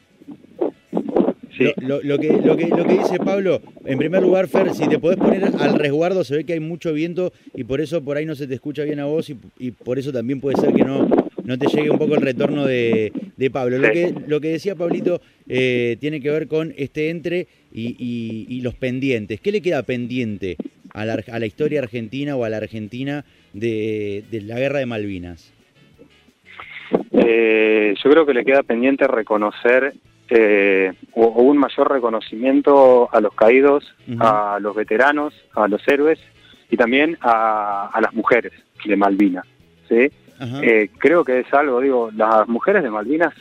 Sí. 1.57 1.73
Lo, 1.77 1.99
que, 2.19 2.31
lo, 2.33 2.55
que, 2.55 2.67
lo 2.67 2.85
que 2.85 2.93
dice 2.97 3.17
Pablo, 3.17 3.61
en 3.85 3.97
primer 3.97 4.21
lugar, 4.21 4.47
Fer, 4.47 4.69
si 4.73 4.87
te 4.87 4.99
podés 4.99 5.17
poner 5.17 5.43
al 5.45 5.79
resguardo, 5.79 6.23
se 6.23 6.35
ve 6.37 6.43
que 6.43 6.53
hay 6.53 6.59
mucho 6.59 6.93
viento 6.93 7.33
y 7.55 7.63
por 7.63 7.81
eso 7.81 8.03
por 8.03 8.17
ahí 8.17 8.25
no 8.25 8.35
se 8.35 8.47
te 8.47 8.53
escucha 8.53 8.83
bien 8.83 8.99
a 8.99 9.05
vos 9.05 9.29
y, 9.29 9.37
y 9.57 9.71
por 9.71 9.97
eso 9.97 10.11
también 10.11 10.39
puede 10.39 10.57
ser 10.57 10.73
que 10.73 10.83
no, 10.83 11.07
no 11.43 11.57
te 11.57 11.67
llegue 11.67 11.89
un 11.89 11.97
poco 11.97 12.15
el 12.15 12.21
retorno 12.21 12.65
de, 12.65 13.11
de 13.35 13.49
Pablo. 13.49 13.77
Lo 13.79 13.91
que, 13.91 14.13
lo 14.27 14.39
que 14.41 14.49
decía 14.49 14.75
Pablito 14.75 15.19
eh, 15.47 15.97
tiene 15.99 16.21
que 16.21 16.29
ver 16.31 16.47
con 16.47 16.73
este 16.77 17.09
entre 17.09 17.47
y, 17.73 17.95
y- 17.97 18.45
y 18.49 18.61
los 18.61 18.75
pendientes. 18.75 19.39
¿Qué 19.41 19.51
le 19.51 19.61
queda 19.61 19.81
pendiente 19.83 20.57
a 20.93 21.05
la, 21.05 21.21
a 21.31 21.39
la 21.39 21.45
historia 21.45 21.79
argentina 21.81 22.35
o 22.35 22.43
a 22.43 22.49
la 22.49 22.57
Argentina 22.57 23.25
de, 23.53 24.23
de 24.31 24.41
la 24.41 24.59
guerra 24.59 24.79
de 24.79 24.85
Malvinas? 24.85 25.53
Eh, 27.11 27.93
yo 28.03 28.09
creo 28.09 28.25
que 28.25 28.33
le 28.33 28.45
queda 28.45 28.63
pendiente 28.63 29.07
reconocer 29.07 29.93
eh, 30.29 30.93
un 31.13 31.57
mayor 31.57 31.91
reconocimiento 31.91 33.09
a 33.11 33.19
los 33.21 33.33
caídos, 33.33 33.95
a 34.19 34.59
los 34.61 34.75
veteranos, 34.75 35.33
a 35.55 35.67
los 35.67 35.85
héroes 35.87 36.19
y 36.69 36.77
también 36.77 37.17
a, 37.21 37.89
a 37.93 38.01
las 38.01 38.13
mujeres 38.13 38.53
de 38.85 38.95
Malvinas. 38.95 39.45
¿sí? 39.87 40.11
Eh, 40.61 40.89
creo 40.97 41.23
que 41.23 41.39
es 41.39 41.53
algo, 41.53 41.81
digo, 41.81 42.11
las 42.15 42.47
mujeres 42.47 42.83
de 42.83 42.89
Malvinas, 42.89 43.33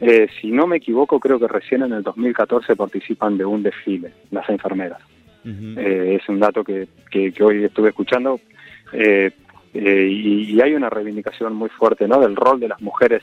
eh, 0.00 0.28
si 0.40 0.50
no 0.50 0.66
me 0.66 0.76
equivoco, 0.76 1.20
creo 1.20 1.38
que 1.38 1.48
recién 1.48 1.82
en 1.82 1.92
el 1.92 2.02
2014 2.02 2.76
participan 2.76 3.38
de 3.38 3.44
un 3.44 3.62
desfile, 3.62 4.12
las 4.30 4.48
enfermeras. 4.48 5.00
Eh, 5.46 6.18
es 6.20 6.28
un 6.28 6.40
dato 6.40 6.64
que, 6.64 6.88
que, 7.10 7.30
que 7.30 7.44
hoy 7.44 7.64
estuve 7.64 7.90
escuchando 7.90 8.40
eh, 8.92 9.30
eh, 9.74 10.08
y, 10.10 10.54
y 10.54 10.60
hay 10.62 10.72
una 10.74 10.88
reivindicación 10.88 11.54
muy 11.54 11.68
fuerte 11.68 12.08
¿no? 12.08 12.18
del 12.20 12.34
rol 12.34 12.60
de 12.60 12.68
las 12.68 12.80
mujeres 12.80 13.22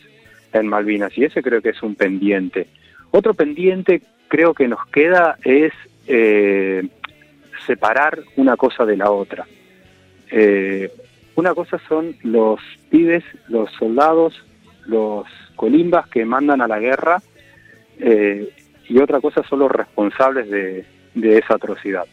en 0.53 0.67
Malvinas 0.67 1.17
y 1.17 1.23
ese 1.23 1.41
creo 1.41 1.61
que 1.61 1.69
es 1.69 1.81
un 1.81 1.95
pendiente. 1.95 2.67
Otro 3.11 3.33
pendiente 3.33 4.01
creo 4.27 4.53
que 4.53 4.67
nos 4.67 4.85
queda 4.87 5.37
es 5.43 5.73
eh, 6.07 6.87
separar 7.65 8.19
una 8.37 8.55
cosa 8.55 8.85
de 8.85 8.97
la 8.97 9.11
otra. 9.11 9.45
Eh, 10.29 10.89
una 11.35 11.53
cosa 11.53 11.79
son 11.87 12.15
los 12.23 12.59
pibes, 12.89 13.23
los 13.47 13.71
soldados, 13.73 14.43
los 14.85 15.25
colimbas 15.55 16.07
que 16.07 16.25
mandan 16.25 16.61
a 16.61 16.67
la 16.67 16.79
guerra 16.79 17.21
eh, 17.99 18.49
y 18.87 18.97
otra 18.99 19.21
cosa 19.21 19.43
son 19.43 19.59
los 19.59 19.71
responsables 19.71 20.49
de, 20.49 20.85
de 21.13 21.37
esa 21.37 21.55
atrocidad. 21.55 22.05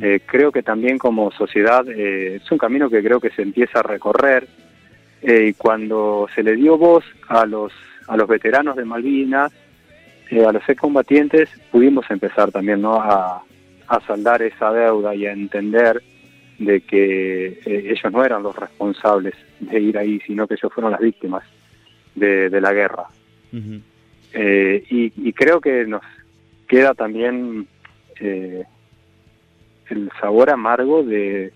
Eh, 0.00 0.20
creo 0.24 0.52
que 0.52 0.62
también 0.62 0.96
como 0.96 1.30
sociedad 1.32 1.86
eh, 1.86 2.36
es 2.36 2.50
un 2.50 2.56
camino 2.56 2.88
que 2.88 3.02
creo 3.02 3.20
que 3.20 3.28
se 3.28 3.42
empieza 3.42 3.80
a 3.80 3.82
recorrer 3.82 4.48
y 5.20 5.52
cuando 5.54 6.28
se 6.34 6.42
le 6.42 6.54
dio 6.56 6.78
voz 6.78 7.04
a 7.28 7.44
los 7.44 7.72
a 8.06 8.16
los 8.16 8.28
veteranos 8.28 8.76
de 8.76 8.84
Malvinas, 8.84 9.52
eh, 10.30 10.44
a 10.44 10.52
los 10.52 10.68
excombatientes, 10.68 11.48
pudimos 11.70 12.10
empezar 12.10 12.50
también 12.50 12.82
¿no? 12.82 13.00
a, 13.00 13.42
a 13.88 14.00
saldar 14.06 14.42
esa 14.42 14.72
deuda 14.72 15.14
y 15.14 15.26
a 15.26 15.32
entender 15.32 16.02
de 16.58 16.80
que 16.80 17.46
eh, 17.46 17.60
ellos 17.64 18.12
no 18.12 18.24
eran 18.24 18.42
los 18.42 18.56
responsables 18.56 19.34
de 19.60 19.80
ir 19.80 19.98
ahí, 19.98 20.20
sino 20.26 20.46
que 20.46 20.54
ellos 20.54 20.72
fueron 20.72 20.92
las 20.92 21.00
víctimas 21.00 21.44
de, 22.14 22.48
de 22.48 22.60
la 22.60 22.72
guerra. 22.72 23.06
Eh, 24.32 24.84
y, 24.90 25.12
y 25.28 25.32
creo 25.32 25.60
que 25.60 25.86
nos 25.86 26.02
queda 26.68 26.94
también 26.94 27.66
eh, 28.20 28.64
el 29.88 30.10
sabor 30.20 30.50
amargo 30.50 31.02
de, 31.02 31.52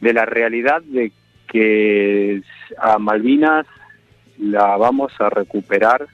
de 0.00 0.12
la 0.12 0.26
realidad 0.26 0.82
de 0.82 1.12
que 1.46 2.42
a 2.78 2.98
Malvinas 2.98 3.66
la 4.38 4.76
vamos 4.76 5.12
a 5.20 5.30
recuperar 5.30 6.06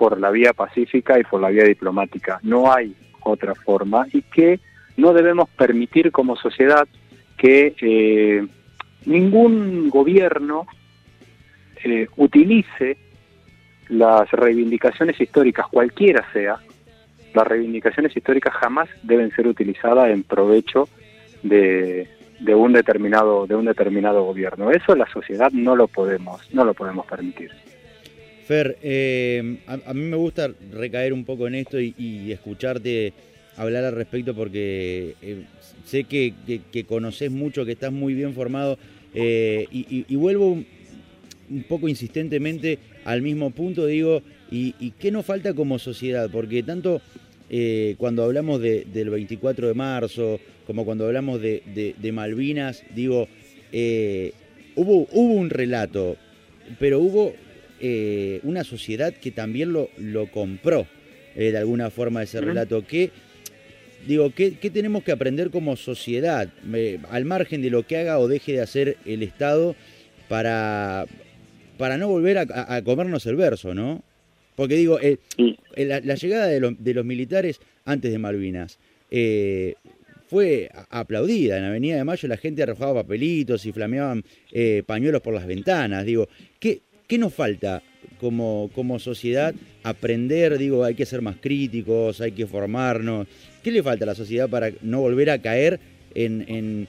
por 0.00 0.18
la 0.18 0.30
vía 0.30 0.54
pacífica 0.54 1.18
y 1.18 1.24
por 1.24 1.42
la 1.42 1.50
vía 1.50 1.64
diplomática. 1.64 2.40
No 2.42 2.72
hay 2.72 2.96
otra 3.22 3.54
forma 3.54 4.06
y 4.10 4.22
que 4.22 4.58
no 4.96 5.12
debemos 5.12 5.50
permitir 5.50 6.10
como 6.10 6.36
sociedad 6.36 6.88
que 7.36 7.74
eh, 7.82 8.46
ningún 9.04 9.90
gobierno 9.90 10.66
eh, 11.84 12.06
utilice 12.16 12.96
las 13.90 14.30
reivindicaciones 14.30 15.20
históricas, 15.20 15.66
cualquiera 15.70 16.24
sea, 16.32 16.56
las 17.34 17.46
reivindicaciones 17.46 18.16
históricas 18.16 18.54
jamás 18.54 18.88
deben 19.02 19.30
ser 19.32 19.48
utilizadas 19.48 20.08
en 20.08 20.22
provecho 20.22 20.88
de, 21.42 22.08
de 22.40 22.54
un 22.54 22.72
determinado 22.72 23.46
de 23.46 23.54
un 23.54 23.66
determinado 23.66 24.24
gobierno. 24.24 24.70
Eso 24.70 24.96
la 24.96 25.06
sociedad 25.12 25.50
no 25.52 25.76
lo 25.76 25.88
podemos 25.88 26.48
no 26.54 26.64
lo 26.64 26.72
podemos 26.72 27.04
permitir. 27.04 27.50
Fer, 28.46 28.78
eh, 28.82 29.58
a, 29.66 29.94
mí 29.94 30.02
me 30.02 30.16
gusta 30.16 30.50
recaer 30.72 31.12
un 31.12 31.24
poco 31.24 31.46
en 31.46 31.54
esto 31.54 31.80
y, 31.80 32.32
escucharte 32.32 33.12
hablar 33.56 33.84
al 33.84 33.94
respecto 33.94 34.34
porque 34.34 35.14
eh, 35.22 35.44
sé 35.84 36.04
que, 36.04 36.34
conoces 36.88 37.30
mucho, 37.30 37.64
que 37.64 37.72
estás 37.72 37.92
muy 37.92 38.14
bien 38.14 38.34
formado 38.34 38.78
eh, 39.14 39.66
y, 39.70 40.14
vuelvo 40.16 40.52
un, 40.52 40.66
poco 41.68 41.88
insistentemente 41.88 42.78
al 43.04 43.22
mismo 43.22 43.50
punto, 43.50 43.86
digo, 43.86 44.22
y, 44.50 44.74
y 44.80 44.92
qué 44.92 45.10
nos 45.10 45.26
falta 45.26 45.54
como 45.54 45.78
sociedad? 45.78 46.30
Porque 46.30 46.62
tanto 46.62 47.00
cuando 47.98 48.22
hablamos 48.22 48.60
de- 48.60 48.84
del 48.92 49.10
24 49.10 49.66
de 49.66 49.74
marzo 49.74 50.38
como 50.66 50.84
cuando 50.84 51.06
hablamos 51.06 51.40
de, 51.40 52.12
Malvinas, 52.12 52.84
digo, 52.94 53.28
hubo 54.76 55.06
un 55.12 55.50
relato, 55.50 56.16
pero 56.78 57.00
hubo 57.00 57.34
eh, 57.80 58.40
una 58.42 58.64
sociedad 58.64 59.12
que 59.14 59.30
también 59.30 59.72
lo, 59.72 59.88
lo 59.98 60.30
compró 60.30 60.86
eh, 61.36 61.50
de 61.52 61.58
alguna 61.58 61.90
forma 61.90 62.22
ese 62.22 62.40
relato. 62.40 62.84
¿Qué, 62.86 63.10
digo, 64.06 64.30
¿qué, 64.34 64.54
qué 64.54 64.70
tenemos 64.70 65.02
que 65.04 65.12
aprender 65.12 65.50
como 65.50 65.76
sociedad, 65.76 66.48
eh, 66.74 66.98
al 67.10 67.24
margen 67.24 67.62
de 67.62 67.70
lo 67.70 67.86
que 67.86 67.96
haga 67.98 68.18
o 68.18 68.28
deje 68.28 68.52
de 68.52 68.60
hacer 68.60 68.96
el 69.06 69.22
Estado 69.22 69.74
para, 70.28 71.06
para 71.78 71.96
no 71.98 72.08
volver 72.08 72.38
a, 72.38 72.82
comernos 72.82 73.26
el 73.26 73.36
verso, 73.36 73.74
¿no? 73.74 74.02
Porque 74.56 74.74
digo, 74.74 74.98
eh, 75.00 75.18
la, 75.76 76.00
la 76.00 76.14
llegada 76.14 76.46
de, 76.46 76.60
los- 76.60 76.82
de 76.82 76.94
los 76.94 77.04
militares 77.04 77.60
antes 77.84 78.12
de 78.12 78.18
Malvinas 78.18 78.78
eh, 79.10 79.74
fue 80.28 80.70
aplaudida. 80.90 81.56
En 81.58 81.64
Avenida 81.64 81.96
de 81.96 82.04
Mayo 82.04 82.28
la 82.28 82.36
gente 82.36 82.62
arrojaba 82.62 83.02
papelitos 83.02 83.64
y 83.66 83.72
flameaban 83.72 84.22
pañuelos 84.86 85.22
por 85.22 85.34
las 85.34 85.46
ventanas. 85.46 86.04
Digo, 86.04 86.28
¿qué, 86.58 86.82
qué 87.10 87.18
nos 87.18 87.34
falta 87.34 87.82
como, 88.20 88.70
como 88.74 88.98
sociedad? 89.00 89.52
Aprender, 89.82 90.56
digo, 90.58 90.84
hay 90.84 90.94
que 90.94 91.04
ser 91.04 91.20
más 91.22 91.36
críticos, 91.40 92.20
hay 92.20 92.30
que 92.32 92.46
formarnos. 92.46 93.26
¿Qué 93.64 93.72
le 93.72 93.82
falta 93.82 94.04
a 94.04 94.06
la 94.06 94.14
sociedad 94.14 94.48
para 94.48 94.70
no 94.80 95.00
volver 95.00 95.28
a 95.30 95.38
caer 95.42 95.80
en, 96.14 96.44
en, 96.48 96.88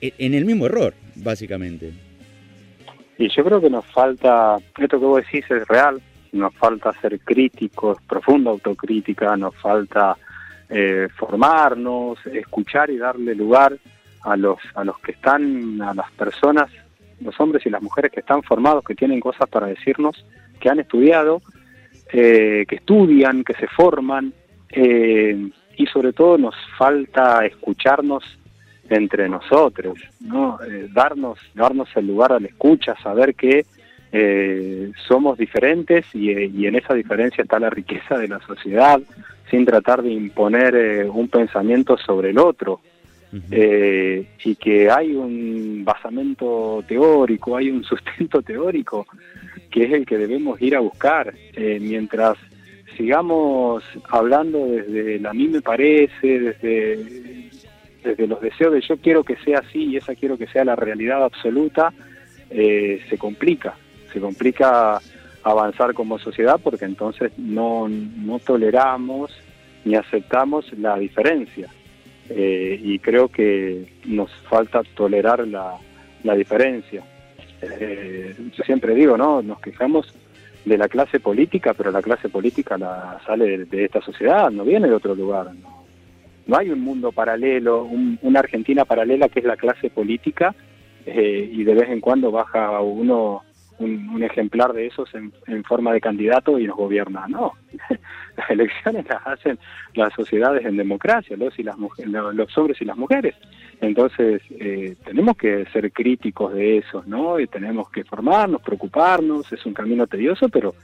en- 0.00 0.34
el 0.34 0.44
mismo 0.46 0.64
error, 0.66 0.94
básicamente? 1.14 1.92
Y 3.18 3.28
yo 3.28 3.44
creo 3.44 3.60
que 3.60 3.68
nos 3.70 3.84
falta, 3.86 4.56
esto 4.78 4.98
que 4.98 5.04
vos 5.06 5.22
decís 5.24 5.44
es 5.50 5.68
real, 5.68 6.00
nos 6.32 6.54
falta 6.54 6.92
ser 7.00 7.18
críticos, 7.20 7.98
profunda 8.08 8.50
autocrítica, 8.50 9.36
nos 9.36 9.54
falta 9.56 10.16
eh, 10.70 11.08
formarnos, 11.16 12.18
escuchar 12.26 12.90
y 12.90 12.96
darle 12.96 13.34
lugar 13.34 13.76
a 14.22 14.36
los, 14.36 14.58
a 14.74 14.84
los 14.84 14.98
que 15.00 15.12
están, 15.12 15.80
a 15.82 15.94
las 15.94 16.10
personas, 16.12 16.70
los 17.20 17.38
hombres 17.40 17.64
y 17.66 17.70
las 17.70 17.82
mujeres 17.82 18.12
que 18.12 18.20
están 18.20 18.42
formados, 18.42 18.84
que 18.84 18.94
tienen 18.94 19.20
cosas 19.20 19.48
para 19.48 19.66
decirnos, 19.66 20.24
que 20.60 20.68
han 20.68 20.80
estudiado, 20.80 21.42
eh, 22.12 22.64
que 22.68 22.76
estudian, 22.76 23.44
que 23.44 23.54
se 23.54 23.66
forman, 23.68 24.32
eh, 24.70 25.50
y 25.76 25.86
sobre 25.86 26.12
todo 26.12 26.38
nos 26.38 26.54
falta 26.78 27.44
escucharnos 27.46 28.24
entre 28.88 29.28
nosotros, 29.28 29.98
¿no? 30.20 30.58
Eh, 30.62 30.88
darnos, 30.92 31.38
darnos 31.54 31.88
el 31.96 32.06
lugar 32.06 32.32
a 32.32 32.40
la 32.40 32.46
escucha, 32.46 32.94
saber 33.02 33.34
que 33.34 33.66
eh, 34.12 34.92
somos 35.08 35.36
diferentes 35.36 36.06
y, 36.14 36.30
y 36.30 36.66
en 36.66 36.76
esa 36.76 36.94
diferencia 36.94 37.42
está 37.42 37.58
la 37.58 37.70
riqueza 37.70 38.16
de 38.16 38.28
la 38.28 38.40
sociedad, 38.40 39.00
sin 39.50 39.64
tratar 39.64 40.02
de 40.02 40.12
imponer 40.12 41.08
un 41.10 41.28
pensamiento 41.28 41.96
sobre 41.98 42.30
el 42.30 42.38
otro, 42.38 42.80
Eh, 43.50 44.26
y 44.44 44.54
que 44.54 44.90
hay 44.90 45.14
un 45.14 45.84
basamento 45.84 46.82
teórico, 46.86 47.56
hay 47.56 47.70
un 47.70 47.84
sustento 47.84 48.42
teórico 48.42 49.06
que 49.70 49.84
es 49.84 49.92
el 49.92 50.06
que 50.06 50.16
debemos 50.16 50.60
ir 50.62 50.76
a 50.76 50.80
buscar. 50.80 51.34
Eh, 51.54 51.78
mientras 51.80 52.38
sigamos 52.96 53.84
hablando 54.08 54.66
desde 54.66 55.16
el 55.16 55.26
a 55.26 55.32
mí 55.32 55.48
me 55.48 55.60
parece, 55.60 56.40
desde, 56.40 57.50
desde 58.02 58.26
los 58.26 58.40
deseos 58.40 58.72
de 58.72 58.80
yo 58.80 58.96
quiero 58.96 59.22
que 59.22 59.36
sea 59.36 59.58
así 59.58 59.84
y 59.84 59.96
esa 59.96 60.14
quiero 60.14 60.38
que 60.38 60.46
sea 60.46 60.64
la 60.64 60.76
realidad 60.76 61.22
absoluta, 61.24 61.92
eh, 62.50 63.00
se 63.10 63.18
complica, 63.18 63.76
se 64.12 64.20
complica 64.20 64.98
avanzar 65.42 65.94
como 65.94 66.18
sociedad 66.18 66.58
porque 66.62 66.86
entonces 66.86 67.32
no, 67.36 67.88
no 67.88 68.38
toleramos 68.38 69.30
ni 69.84 69.94
aceptamos 69.94 70.72
la 70.78 70.98
diferencia. 70.98 71.68
Eh, 72.30 72.80
y 72.82 72.98
creo 72.98 73.28
que 73.28 73.86
nos 74.04 74.30
falta 74.48 74.82
tolerar 74.94 75.46
la, 75.46 75.76
la 76.24 76.34
diferencia. 76.34 77.04
Eh, 77.62 78.34
yo 78.56 78.64
siempre 78.64 78.94
digo, 78.94 79.16
¿no? 79.16 79.42
Nos 79.42 79.60
quejamos 79.60 80.12
de 80.64 80.76
la 80.76 80.88
clase 80.88 81.20
política, 81.20 81.74
pero 81.74 81.90
la 81.90 82.02
clase 82.02 82.28
política 82.28 82.76
la 82.76 83.20
sale 83.24 83.64
de, 83.64 83.84
esta 83.84 84.02
sociedad, 84.02 84.50
no 84.50 84.64
viene 84.64 84.88
de 84.88 84.94
otro 84.94 85.14
lugar. 85.14 85.52
No, 86.46 86.56
hay 86.56 86.70
un 86.70 86.80
mundo 86.80 87.12
paralelo, 87.12 87.84
una 87.84 88.40
Argentina 88.40 88.84
paralela 88.84 89.28
que 89.28 89.40
es 89.40 89.46
la 89.46 89.56
clase 89.56 89.90
política 89.90 90.54
eh, 91.04 91.48
y 91.52 91.64
de 91.64 91.74
vez 91.74 91.88
en 91.88 92.00
cuando 92.00 92.30
baja 92.30 92.80
uno 92.80 93.42
un, 93.78 94.22
ejemplar 94.22 94.72
de 94.72 94.86
esos 94.86 95.08
en, 95.14 95.32
forma 95.64 95.92
de 95.92 96.00
candidato 96.00 96.58
y 96.58 96.66
nos 96.66 96.76
gobierna. 96.76 97.26
No, 97.28 97.52
las 98.36 98.50
elecciones 98.50 99.06
las 99.08 99.26
hacen 99.26 99.58
las 99.94 100.12
sociedades 100.14 100.64
en 100.64 100.76
democracia, 100.76 101.36
los, 101.36 101.58
y 101.58 101.62
las 101.62 101.76
los 102.06 102.58
hombres 102.58 102.80
y 102.80 102.84
las 102.84 102.96
mujeres. 102.96 103.34
Entonces, 103.80 104.42
eh, 104.58 104.96
tenemos 105.04 105.36
que 105.36 105.66
ser 105.66 105.92
críticos 105.92 106.54
de 106.54 106.78
eso, 106.78 107.04
¿no? 107.06 107.38
Y 107.38 107.46
tenemos 107.46 107.90
que 107.90 108.04
formarnos, 108.04 108.62
preocuparnos, 108.62 109.52
es 109.52 109.66
un 109.66 109.74
camino 109.74 110.06
tedioso, 110.06 110.48
pero 110.48 110.74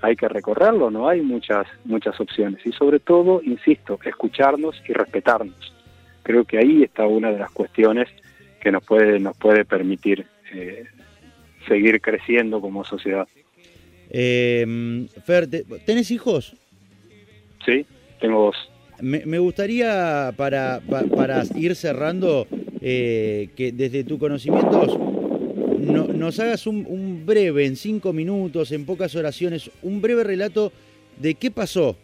hay 0.00 0.14
que 0.14 0.28
recorrerlo, 0.28 0.90
no 0.90 1.08
hay 1.08 1.20
muchas, 1.20 1.66
muchas 1.84 2.20
opciones. 2.20 2.64
Y 2.64 2.72
sobre 2.72 3.00
todo, 3.00 3.40
insisto, 3.42 3.98
escucharnos 4.04 4.80
y 4.88 4.92
respetarnos. 4.92 5.74
Creo 6.22 6.44
que 6.44 6.58
ahí 6.58 6.84
está 6.84 7.06
una 7.06 7.32
de 7.32 7.38
las 7.38 7.50
cuestiones 7.50 8.08
que 8.60 8.70
nos 8.70 8.84
puede, 8.84 9.18
nos 9.18 9.36
puede 9.36 9.64
permitir 9.64 10.26
eh, 10.52 10.84
seguir 11.68 12.00
creciendo 12.00 12.60
como 12.60 12.84
sociedad. 12.84 13.28
Eh, 14.10 15.06
Fer, 15.24 15.48
¿tenés 15.84 16.10
hijos? 16.10 16.56
Sí, 17.64 17.84
tengo 18.20 18.46
dos. 18.46 18.56
Me, 19.00 19.38
gustaría, 19.38 20.32
para, 20.36 20.80
para, 21.14 21.44
ir 21.54 21.76
cerrando, 21.76 22.48
eh, 22.80 23.48
que 23.54 23.70
desde 23.70 24.02
tu 24.02 24.18
conocimientos 24.18 24.98
nos 25.78 26.40
hagas 26.40 26.66
un, 26.66 27.24
breve, 27.24 27.64
en 27.64 27.76
cinco 27.76 28.12
minutos, 28.12 28.72
en 28.72 28.84
pocas 28.84 29.14
oraciones, 29.14 29.70
un 29.82 30.00
breve 30.00 30.24
relato 30.24 30.72
de 31.16 31.34
qué 31.34 31.50
pasó 31.50 31.96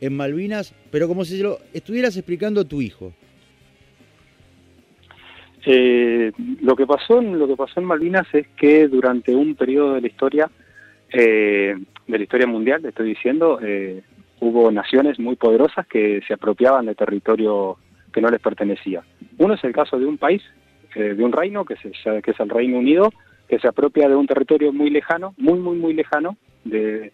en 0.00 0.16
Malvinas, 0.16 0.74
pero 0.90 1.06
como 1.06 1.24
si 1.24 1.38
lo 1.38 1.60
estuvieras 1.72 2.16
explicando 2.16 2.62
a 2.62 2.64
tu 2.64 2.82
hijo. 2.82 3.12
Eh, 5.66 6.32
lo 6.60 6.76
que 6.76 6.86
pasó 6.86 7.20
en 7.20 7.38
lo 7.38 7.48
que 7.48 7.56
pasó 7.56 7.80
en 7.80 7.86
Malvinas 7.86 8.26
es 8.34 8.46
que 8.56 8.86
durante 8.86 9.34
un 9.34 9.54
periodo 9.54 9.94
de 9.94 10.02
la 10.02 10.06
historia 10.06 10.50
eh, 11.10 11.74
de 12.06 12.18
la 12.18 12.22
historia 12.22 12.46
mundial, 12.46 12.82
le 12.82 12.90
estoy 12.90 13.08
diciendo, 13.08 13.58
eh, 13.62 14.02
hubo 14.40 14.70
naciones 14.70 15.18
muy 15.18 15.36
poderosas 15.36 15.86
que 15.86 16.20
se 16.26 16.34
apropiaban 16.34 16.86
de 16.86 16.94
territorio 16.94 17.78
que 18.12 18.20
no 18.20 18.28
les 18.28 18.40
pertenecía. 18.40 19.02
Uno 19.38 19.54
es 19.54 19.64
el 19.64 19.72
caso 19.72 19.98
de 19.98 20.06
un 20.06 20.18
país, 20.18 20.42
de 20.94 21.24
un 21.24 21.32
reino 21.32 21.64
que, 21.64 21.74
se, 21.76 21.90
que 22.22 22.30
es 22.30 22.38
el 22.38 22.50
Reino 22.50 22.78
Unido, 22.78 23.12
que 23.48 23.58
se 23.58 23.66
apropia 23.66 24.08
de 24.08 24.14
un 24.14 24.28
territorio 24.28 24.72
muy 24.72 24.90
lejano, 24.90 25.34
muy 25.38 25.58
muy 25.58 25.76
muy 25.76 25.92
lejano 25.92 26.36
de 26.64 27.10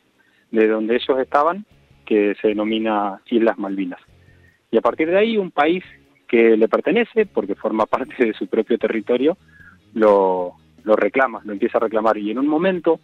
donde 0.50 0.96
ellos 0.96 1.18
estaban, 1.18 1.64
que 2.04 2.34
se 2.42 2.48
denomina 2.48 3.20
Islas 3.30 3.56
Malvinas. 3.58 4.00
Y 4.70 4.76
a 4.76 4.82
partir 4.82 5.08
de 5.08 5.16
ahí 5.16 5.38
un 5.38 5.50
país 5.50 5.82
que 6.30 6.56
le 6.56 6.68
pertenece, 6.68 7.26
porque 7.26 7.56
forma 7.56 7.86
parte 7.86 8.24
de 8.24 8.32
su 8.34 8.46
propio 8.46 8.78
territorio, 8.78 9.36
lo, 9.94 10.54
reclama, 10.84 11.40
lo 11.44 11.52
empieza 11.52 11.78
a 11.78 11.80
reclamar. 11.80 12.18
Y 12.18 12.30
en 12.30 12.38
un 12.38 12.46
momento, 12.46 13.00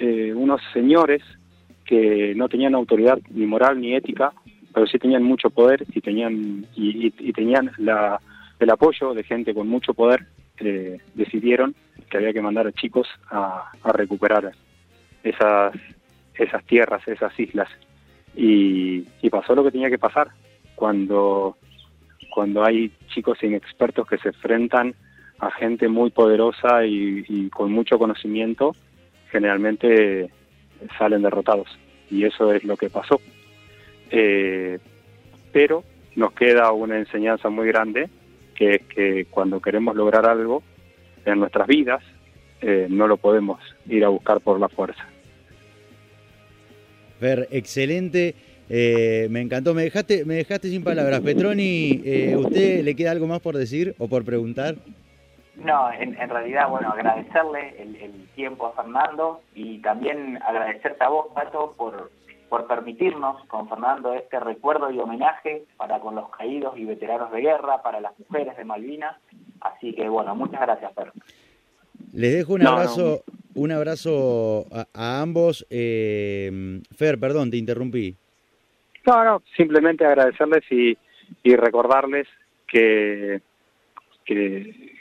eh, 0.00 0.32
unos 0.34 0.62
señores 0.72 1.22
que 1.84 2.32
no 2.34 2.48
tenían 2.48 2.74
autoridad 2.74 3.18
ni 3.28 3.44
moral 3.44 3.78
ni 3.78 3.94
ética, 3.94 4.32
pero 4.72 4.86
sí 4.86 4.98
tenían 4.98 5.24
mucho 5.24 5.50
poder 5.50 5.84
y 5.92 6.00
tenían, 6.00 6.64
y, 6.74 7.10
tenían 7.32 7.70
el 7.76 8.70
apoyo 8.70 9.12
de 9.12 9.24
gente 9.24 9.52
con 9.52 9.68
mucho 9.68 9.92
poder, 9.92 10.24
eh, 10.58 11.02
decidieron 11.14 11.74
que 12.08 12.16
había 12.16 12.32
que 12.32 12.40
mandar 12.40 12.66
a 12.66 12.72
chicos 12.72 13.08
a, 13.30 13.70
recuperar 13.92 14.52
esas, 15.22 15.74
esas 16.32 16.64
tierras, 16.64 17.06
esas 17.06 17.38
islas. 17.38 17.68
Y 18.34 19.04
pasó 19.30 19.54
lo 19.54 19.64
que 19.64 19.70
tenía 19.70 19.90
que 19.90 19.98
pasar. 19.98 20.28
Cuando 20.74 21.58
cuando 22.30 22.64
hay 22.64 22.90
chicos 23.08 23.42
inexpertos 23.42 24.06
que 24.06 24.18
se 24.18 24.28
enfrentan 24.28 24.94
a 25.38 25.50
gente 25.50 25.88
muy 25.88 26.10
poderosa 26.10 26.84
y, 26.84 27.48
con 27.50 27.72
mucho 27.72 27.98
conocimiento, 27.98 28.74
generalmente 29.30 30.30
salen 30.98 31.22
derrotados. 31.22 31.68
Y 32.10 32.24
eso 32.24 32.52
es 32.52 32.64
lo 32.64 32.76
que 32.76 32.90
pasó. 32.90 33.20
Eh, 34.10 34.78
pero 35.52 35.84
nos 36.16 36.32
queda 36.32 36.72
una 36.72 36.98
enseñanza 36.98 37.48
muy 37.48 37.68
grande, 37.68 38.08
que 38.54 38.76
es 38.76 38.82
que 38.86 39.26
cuando 39.30 39.60
queremos 39.60 39.94
lograr 39.94 40.26
algo 40.26 40.62
en 41.24 41.38
nuestras 41.38 41.68
vidas, 41.68 42.02
eh, 42.60 42.88
no 42.90 43.06
lo 43.06 43.16
podemos 43.16 43.60
ir 43.88 44.04
a 44.04 44.08
buscar 44.08 44.40
por 44.40 44.58
la 44.58 44.68
fuerza. 44.68 45.06
Ver, 47.20 47.48
excelente. 47.50 48.34
Eh, 48.68 49.28
me 49.30 49.40
encantó, 49.40 49.72
me 49.74 49.82
dejaste, 49.82 50.24
me 50.24 50.34
dejaste 50.34 50.68
sin 50.68 50.84
palabras. 50.84 51.20
Petroni, 51.20 52.02
eh, 52.04 52.36
¿usted 52.36 52.84
le 52.84 52.94
queda 52.94 53.12
algo 53.12 53.26
más 53.26 53.40
por 53.40 53.56
decir 53.56 53.94
o 53.98 54.08
por 54.08 54.24
preguntar? 54.24 54.76
No, 55.56 55.90
en, 55.92 56.14
realidad, 56.14 56.68
bueno, 56.68 56.90
agradecerle 56.90 57.74
el, 57.82 58.28
tiempo 58.36 58.66
a 58.66 58.72
Fernando 58.80 59.40
y 59.52 59.78
también 59.78 60.38
agradecerte 60.46 61.02
a 61.02 61.08
vos, 61.08 61.26
Pato, 61.34 61.74
por, 61.76 62.12
por 62.48 62.68
permitirnos 62.68 63.44
con 63.46 63.68
Fernando 63.68 64.14
este 64.14 64.38
recuerdo 64.38 64.92
y 64.92 64.98
homenaje 65.00 65.64
para 65.76 65.98
con 65.98 66.14
los 66.14 66.30
caídos 66.30 66.78
y 66.78 66.84
veteranos 66.84 67.32
de 67.32 67.40
guerra, 67.40 67.82
para 67.82 68.00
las 68.00 68.16
mujeres 68.16 68.56
de 68.56 68.64
Malvinas. 68.64 69.16
Así 69.60 69.92
que, 69.92 70.08
bueno, 70.08 70.36
muchas 70.36 70.60
gracias, 70.60 70.94
Fer. 70.94 71.12
Les 72.12 72.32
dejo 72.32 72.54
un 72.54 72.64
abrazo, 72.64 73.24
un 73.54 73.72
abrazo 73.72 74.66
a, 74.70 75.20
ambos. 75.20 75.66
Eh, 75.68 76.80
Fer, 76.96 77.18
perdón, 77.18 77.50
te 77.50 77.56
interrumpí. 77.56 78.16
No, 79.08 79.24
no, 79.24 79.42
simplemente 79.56 80.04
agradecerles 80.04 80.70
y, 80.70 80.94
y 81.42 81.56
recordarles 81.56 82.28
que, 82.66 83.40
que, 84.26 84.94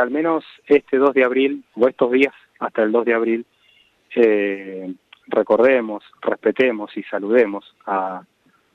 al 0.00 0.12
menos 0.12 0.44
este 0.68 0.98
2 0.98 1.12
de 1.12 1.24
abril, 1.24 1.64
o 1.74 1.88
estos 1.88 2.12
días 2.12 2.32
hasta 2.60 2.84
el 2.84 2.92
2 2.92 3.04
de 3.04 3.14
abril, 3.14 3.46
eh, 4.14 4.94
recordemos, 5.26 6.04
respetemos 6.22 6.96
y 6.96 7.02
saludemos 7.02 7.74
a, 7.86 8.22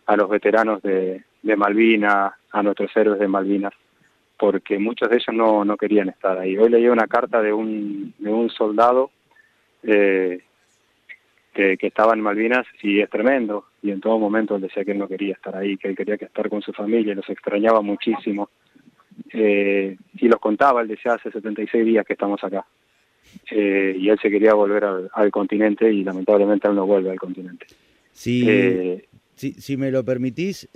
a 0.06 0.16
los 0.18 0.30
veteranos 0.30 0.82
de, 0.82 1.24
de 1.42 1.56
Malvinas, 1.56 2.34
a 2.52 2.62
nuestros 2.62 2.92
héroes 2.98 3.20
de 3.22 3.30
Malvinas, 3.30 3.72
porque 4.38 4.78
muchos 4.78 5.10
de 5.10 5.16
ellos 5.16 5.34
no, 5.34 5.64
no 5.64 5.78
querían 5.78 6.10
estar 6.10 6.38
ahí. 6.38 6.58
Hoy 6.58 6.70
leí 6.70 6.90
una 6.90 7.08
carta 7.08 7.42
de 7.42 7.54
un, 7.54 8.14
de 8.18 8.30
un 8.30 8.50
soldado 8.50 9.10
eh, 9.84 10.44
que, 11.78 11.88
estaba 11.88 12.14
en 12.14 12.22
Malvinas 12.22 12.66
y 12.82 13.02
es 13.02 13.10
tremendo. 13.10 13.66
Y 13.82 13.92
en 13.92 14.00
todo 14.00 14.18
momento 14.20 14.56
él 14.56 14.62
decía 14.62 14.86
que 14.86 14.92
él 14.92 14.98
no 14.98 15.08
quería 15.08 15.34
estar 15.34 15.56
ahí, 15.56 15.78
que 15.78 15.90
él 15.90 15.96
quería 15.96 16.18
que 16.18 16.26
estar 16.26 16.50
con 16.50 16.62
su 16.62 16.72
familia, 16.72 17.16
los 17.16 17.30
extrañaba 17.30 17.82
muchísimo. 17.82 18.50
Eh, 19.34 19.98
y 20.16 20.28
los 20.28 20.40
contaba, 20.40 20.82
él 20.82 20.88
decía 20.88 21.14
hace 21.14 21.32
76 21.32 21.86
días 21.86 22.06
que 22.06 22.14
estamos 22.14 22.44
acá. 22.44 22.66
Eh, 23.52 23.96
y 24.00 24.10
él 24.10 24.18
se 24.22 24.30
quería 24.30 24.54
volver 24.54 24.86
al, 24.86 25.32
continente 25.32 25.92
y 25.92 26.04
lamentablemente 26.04 26.68
él 26.68 26.76
no 26.76 26.86
vuelve 26.86 27.12
al 27.12 27.20
continente. 27.20 27.68
Si, 28.12 28.50
eh, 28.50 29.06
si, 29.36 29.54
si 29.54 29.78
me 29.78 29.92
lo 29.92 30.04
permitís, 30.04 30.68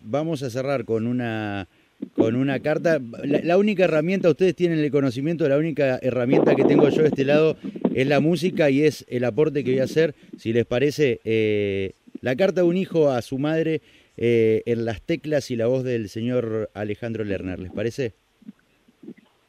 vamos 0.00 0.42
a 0.42 0.50
cerrar 0.50 0.84
con 0.84 1.06
una 1.06 1.68
con 2.14 2.36
una 2.36 2.60
carta. 2.60 3.00
La, 3.24 3.58
única 3.58 3.84
herramienta, 3.84 4.28
ustedes 4.28 4.54
tienen 4.54 4.78
el 4.78 4.90
conocimiento, 4.90 5.48
la 5.48 5.58
única 5.58 5.98
herramienta 6.00 6.54
que 6.54 6.64
tengo 6.64 6.88
yo 6.88 7.02
de 7.02 7.08
este 7.08 7.24
lado 7.24 7.56
es 8.00 8.06
la 8.06 8.20
música 8.20 8.70
y 8.70 8.84
es 8.84 9.04
el 9.08 9.24
aporte 9.24 9.64
que 9.64 9.72
voy 9.72 9.80
a 9.80 9.84
hacer, 9.84 10.14
si 10.36 10.52
les 10.52 10.64
parece, 10.64 11.20
eh, 11.24 11.94
la 12.20 12.36
carta 12.36 12.60
de 12.60 12.68
un 12.68 12.76
hijo 12.76 13.10
a 13.10 13.20
su 13.22 13.38
madre 13.38 13.80
eh, 14.16 14.62
en 14.66 14.84
las 14.84 15.02
teclas 15.02 15.50
y 15.50 15.56
la 15.56 15.66
voz 15.66 15.82
del 15.82 16.08
señor 16.08 16.70
Alejandro 16.74 17.24
Lerner. 17.24 17.58
¿Les 17.58 17.72
parece? 17.72 18.14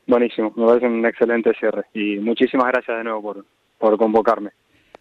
Buenísimo, 0.07 0.51
me 0.55 0.65
parece 0.65 0.88
un 0.88 1.05
excelente 1.05 1.51
cierre 1.59 1.83
y 1.93 2.17
muchísimas 2.17 2.69
gracias 2.69 2.97
de 2.97 3.03
nuevo 3.03 3.21
por, 3.21 3.45
por 3.77 3.97
convocarme. 3.99 4.49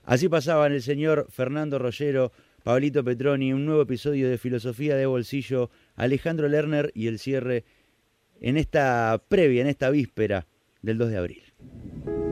Así 0.04 0.28
pasaban 0.28 0.72
el 0.72 0.82
señor 0.82 1.26
Fernando 1.30 1.78
Rollero, 1.78 2.32
Pablito 2.62 3.02
Petroni, 3.02 3.54
un 3.54 3.64
nuevo 3.64 3.80
episodio 3.80 4.28
de 4.28 4.36
Filosofía 4.36 4.94
de 4.94 5.06
Bolsillo 5.06 5.70
Alejandro 5.96 6.48
Lerner 6.48 6.90
y 6.94 7.06
el 7.06 7.18
cierre 7.18 7.64
en 8.42 8.58
esta 8.58 9.18
previa, 9.26 9.62
en 9.62 9.68
esta 9.68 9.88
víspera 9.88 10.44
del 10.82 10.98
2 10.98 11.08
de 11.08 11.16
abril. 11.16 12.27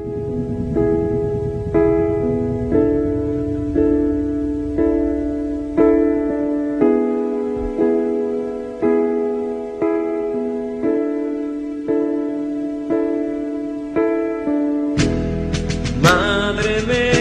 प्रेमे 16.67 17.16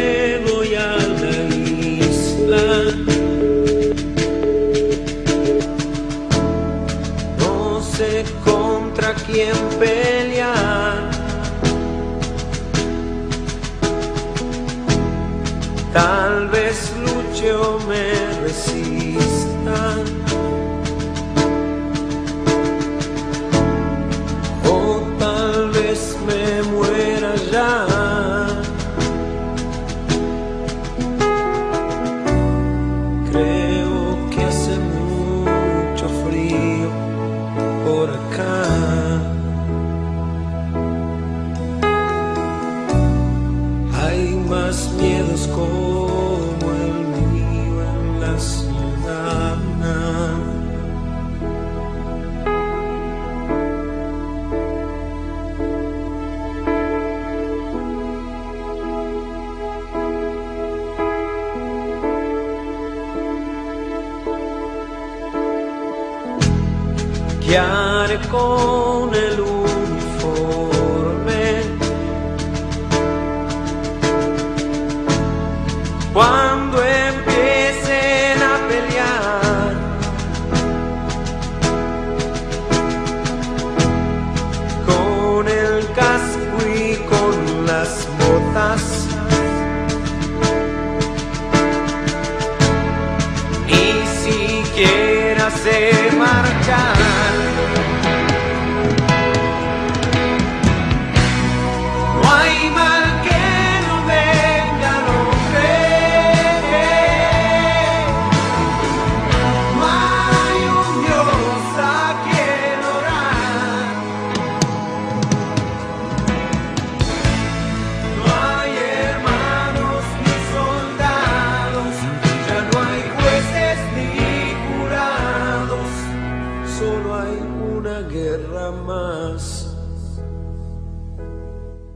quiera 94.75 95.49
se 95.49 96.11
marchar. 96.17 97.54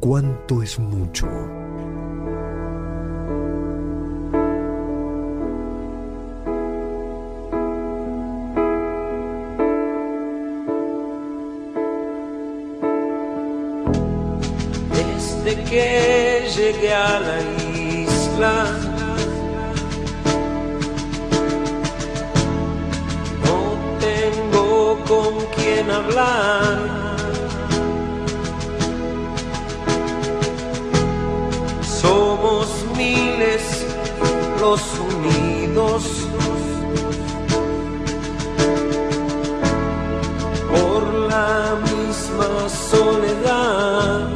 cuánto 0.10 0.63
es 0.63 0.80
mucho. 0.80 1.28
Desde 14.98 15.63
que 15.65 16.48
llegué 16.56 16.91
a 16.91 17.19
la 17.19 17.39
isla, 17.78 18.65
no 23.45 23.60
tengo 24.00 25.00
con 25.08 25.36
quién 25.56 25.91
hablar. 25.91 27.09
por 40.69 41.03
la 41.29 41.75
misma 41.84 42.69
soledad. 42.69 44.27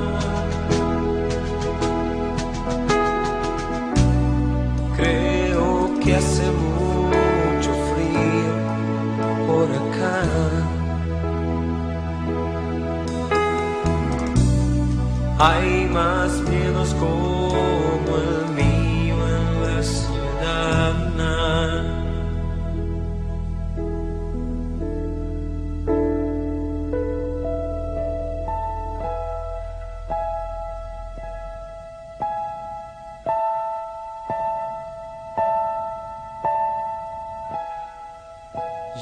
Creo 4.95 5.99
que 6.01 6.15
hace 6.15 6.43
mucho 6.51 7.71
frío 7.89 8.53
por 9.47 9.67
acá. 9.81 10.21
Hay 15.39 15.89
más 15.91 16.31
miedos 16.49 16.93
como 16.93 18.11
el 18.17 18.53
mío 18.53 19.15
en 19.27 19.61
las 19.63 20.12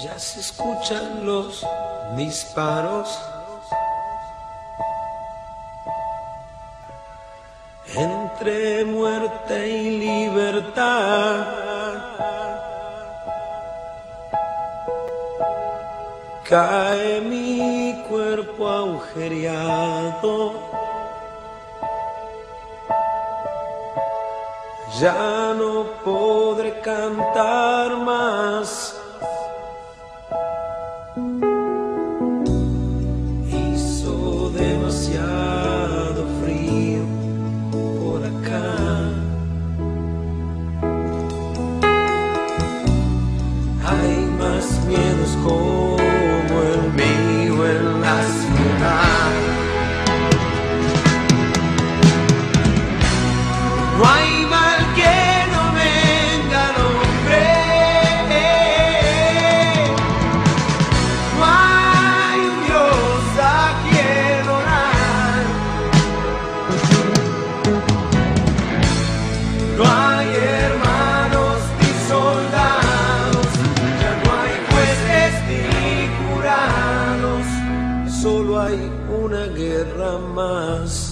ya 0.03 0.17
se 0.17 0.39
escuchan 0.39 1.27
los 1.27 1.63
disparos. 2.15 3.19
Cae 16.51 17.21
mi 17.21 18.03
cuerpo 18.09 18.67
agujereado. 18.67 20.51
Ya 24.99 25.53
no 25.57 25.85
podré 26.03 26.81
cantar 26.81 27.95
más. 27.95 29.00
The 79.81 80.19
más 80.35 81.10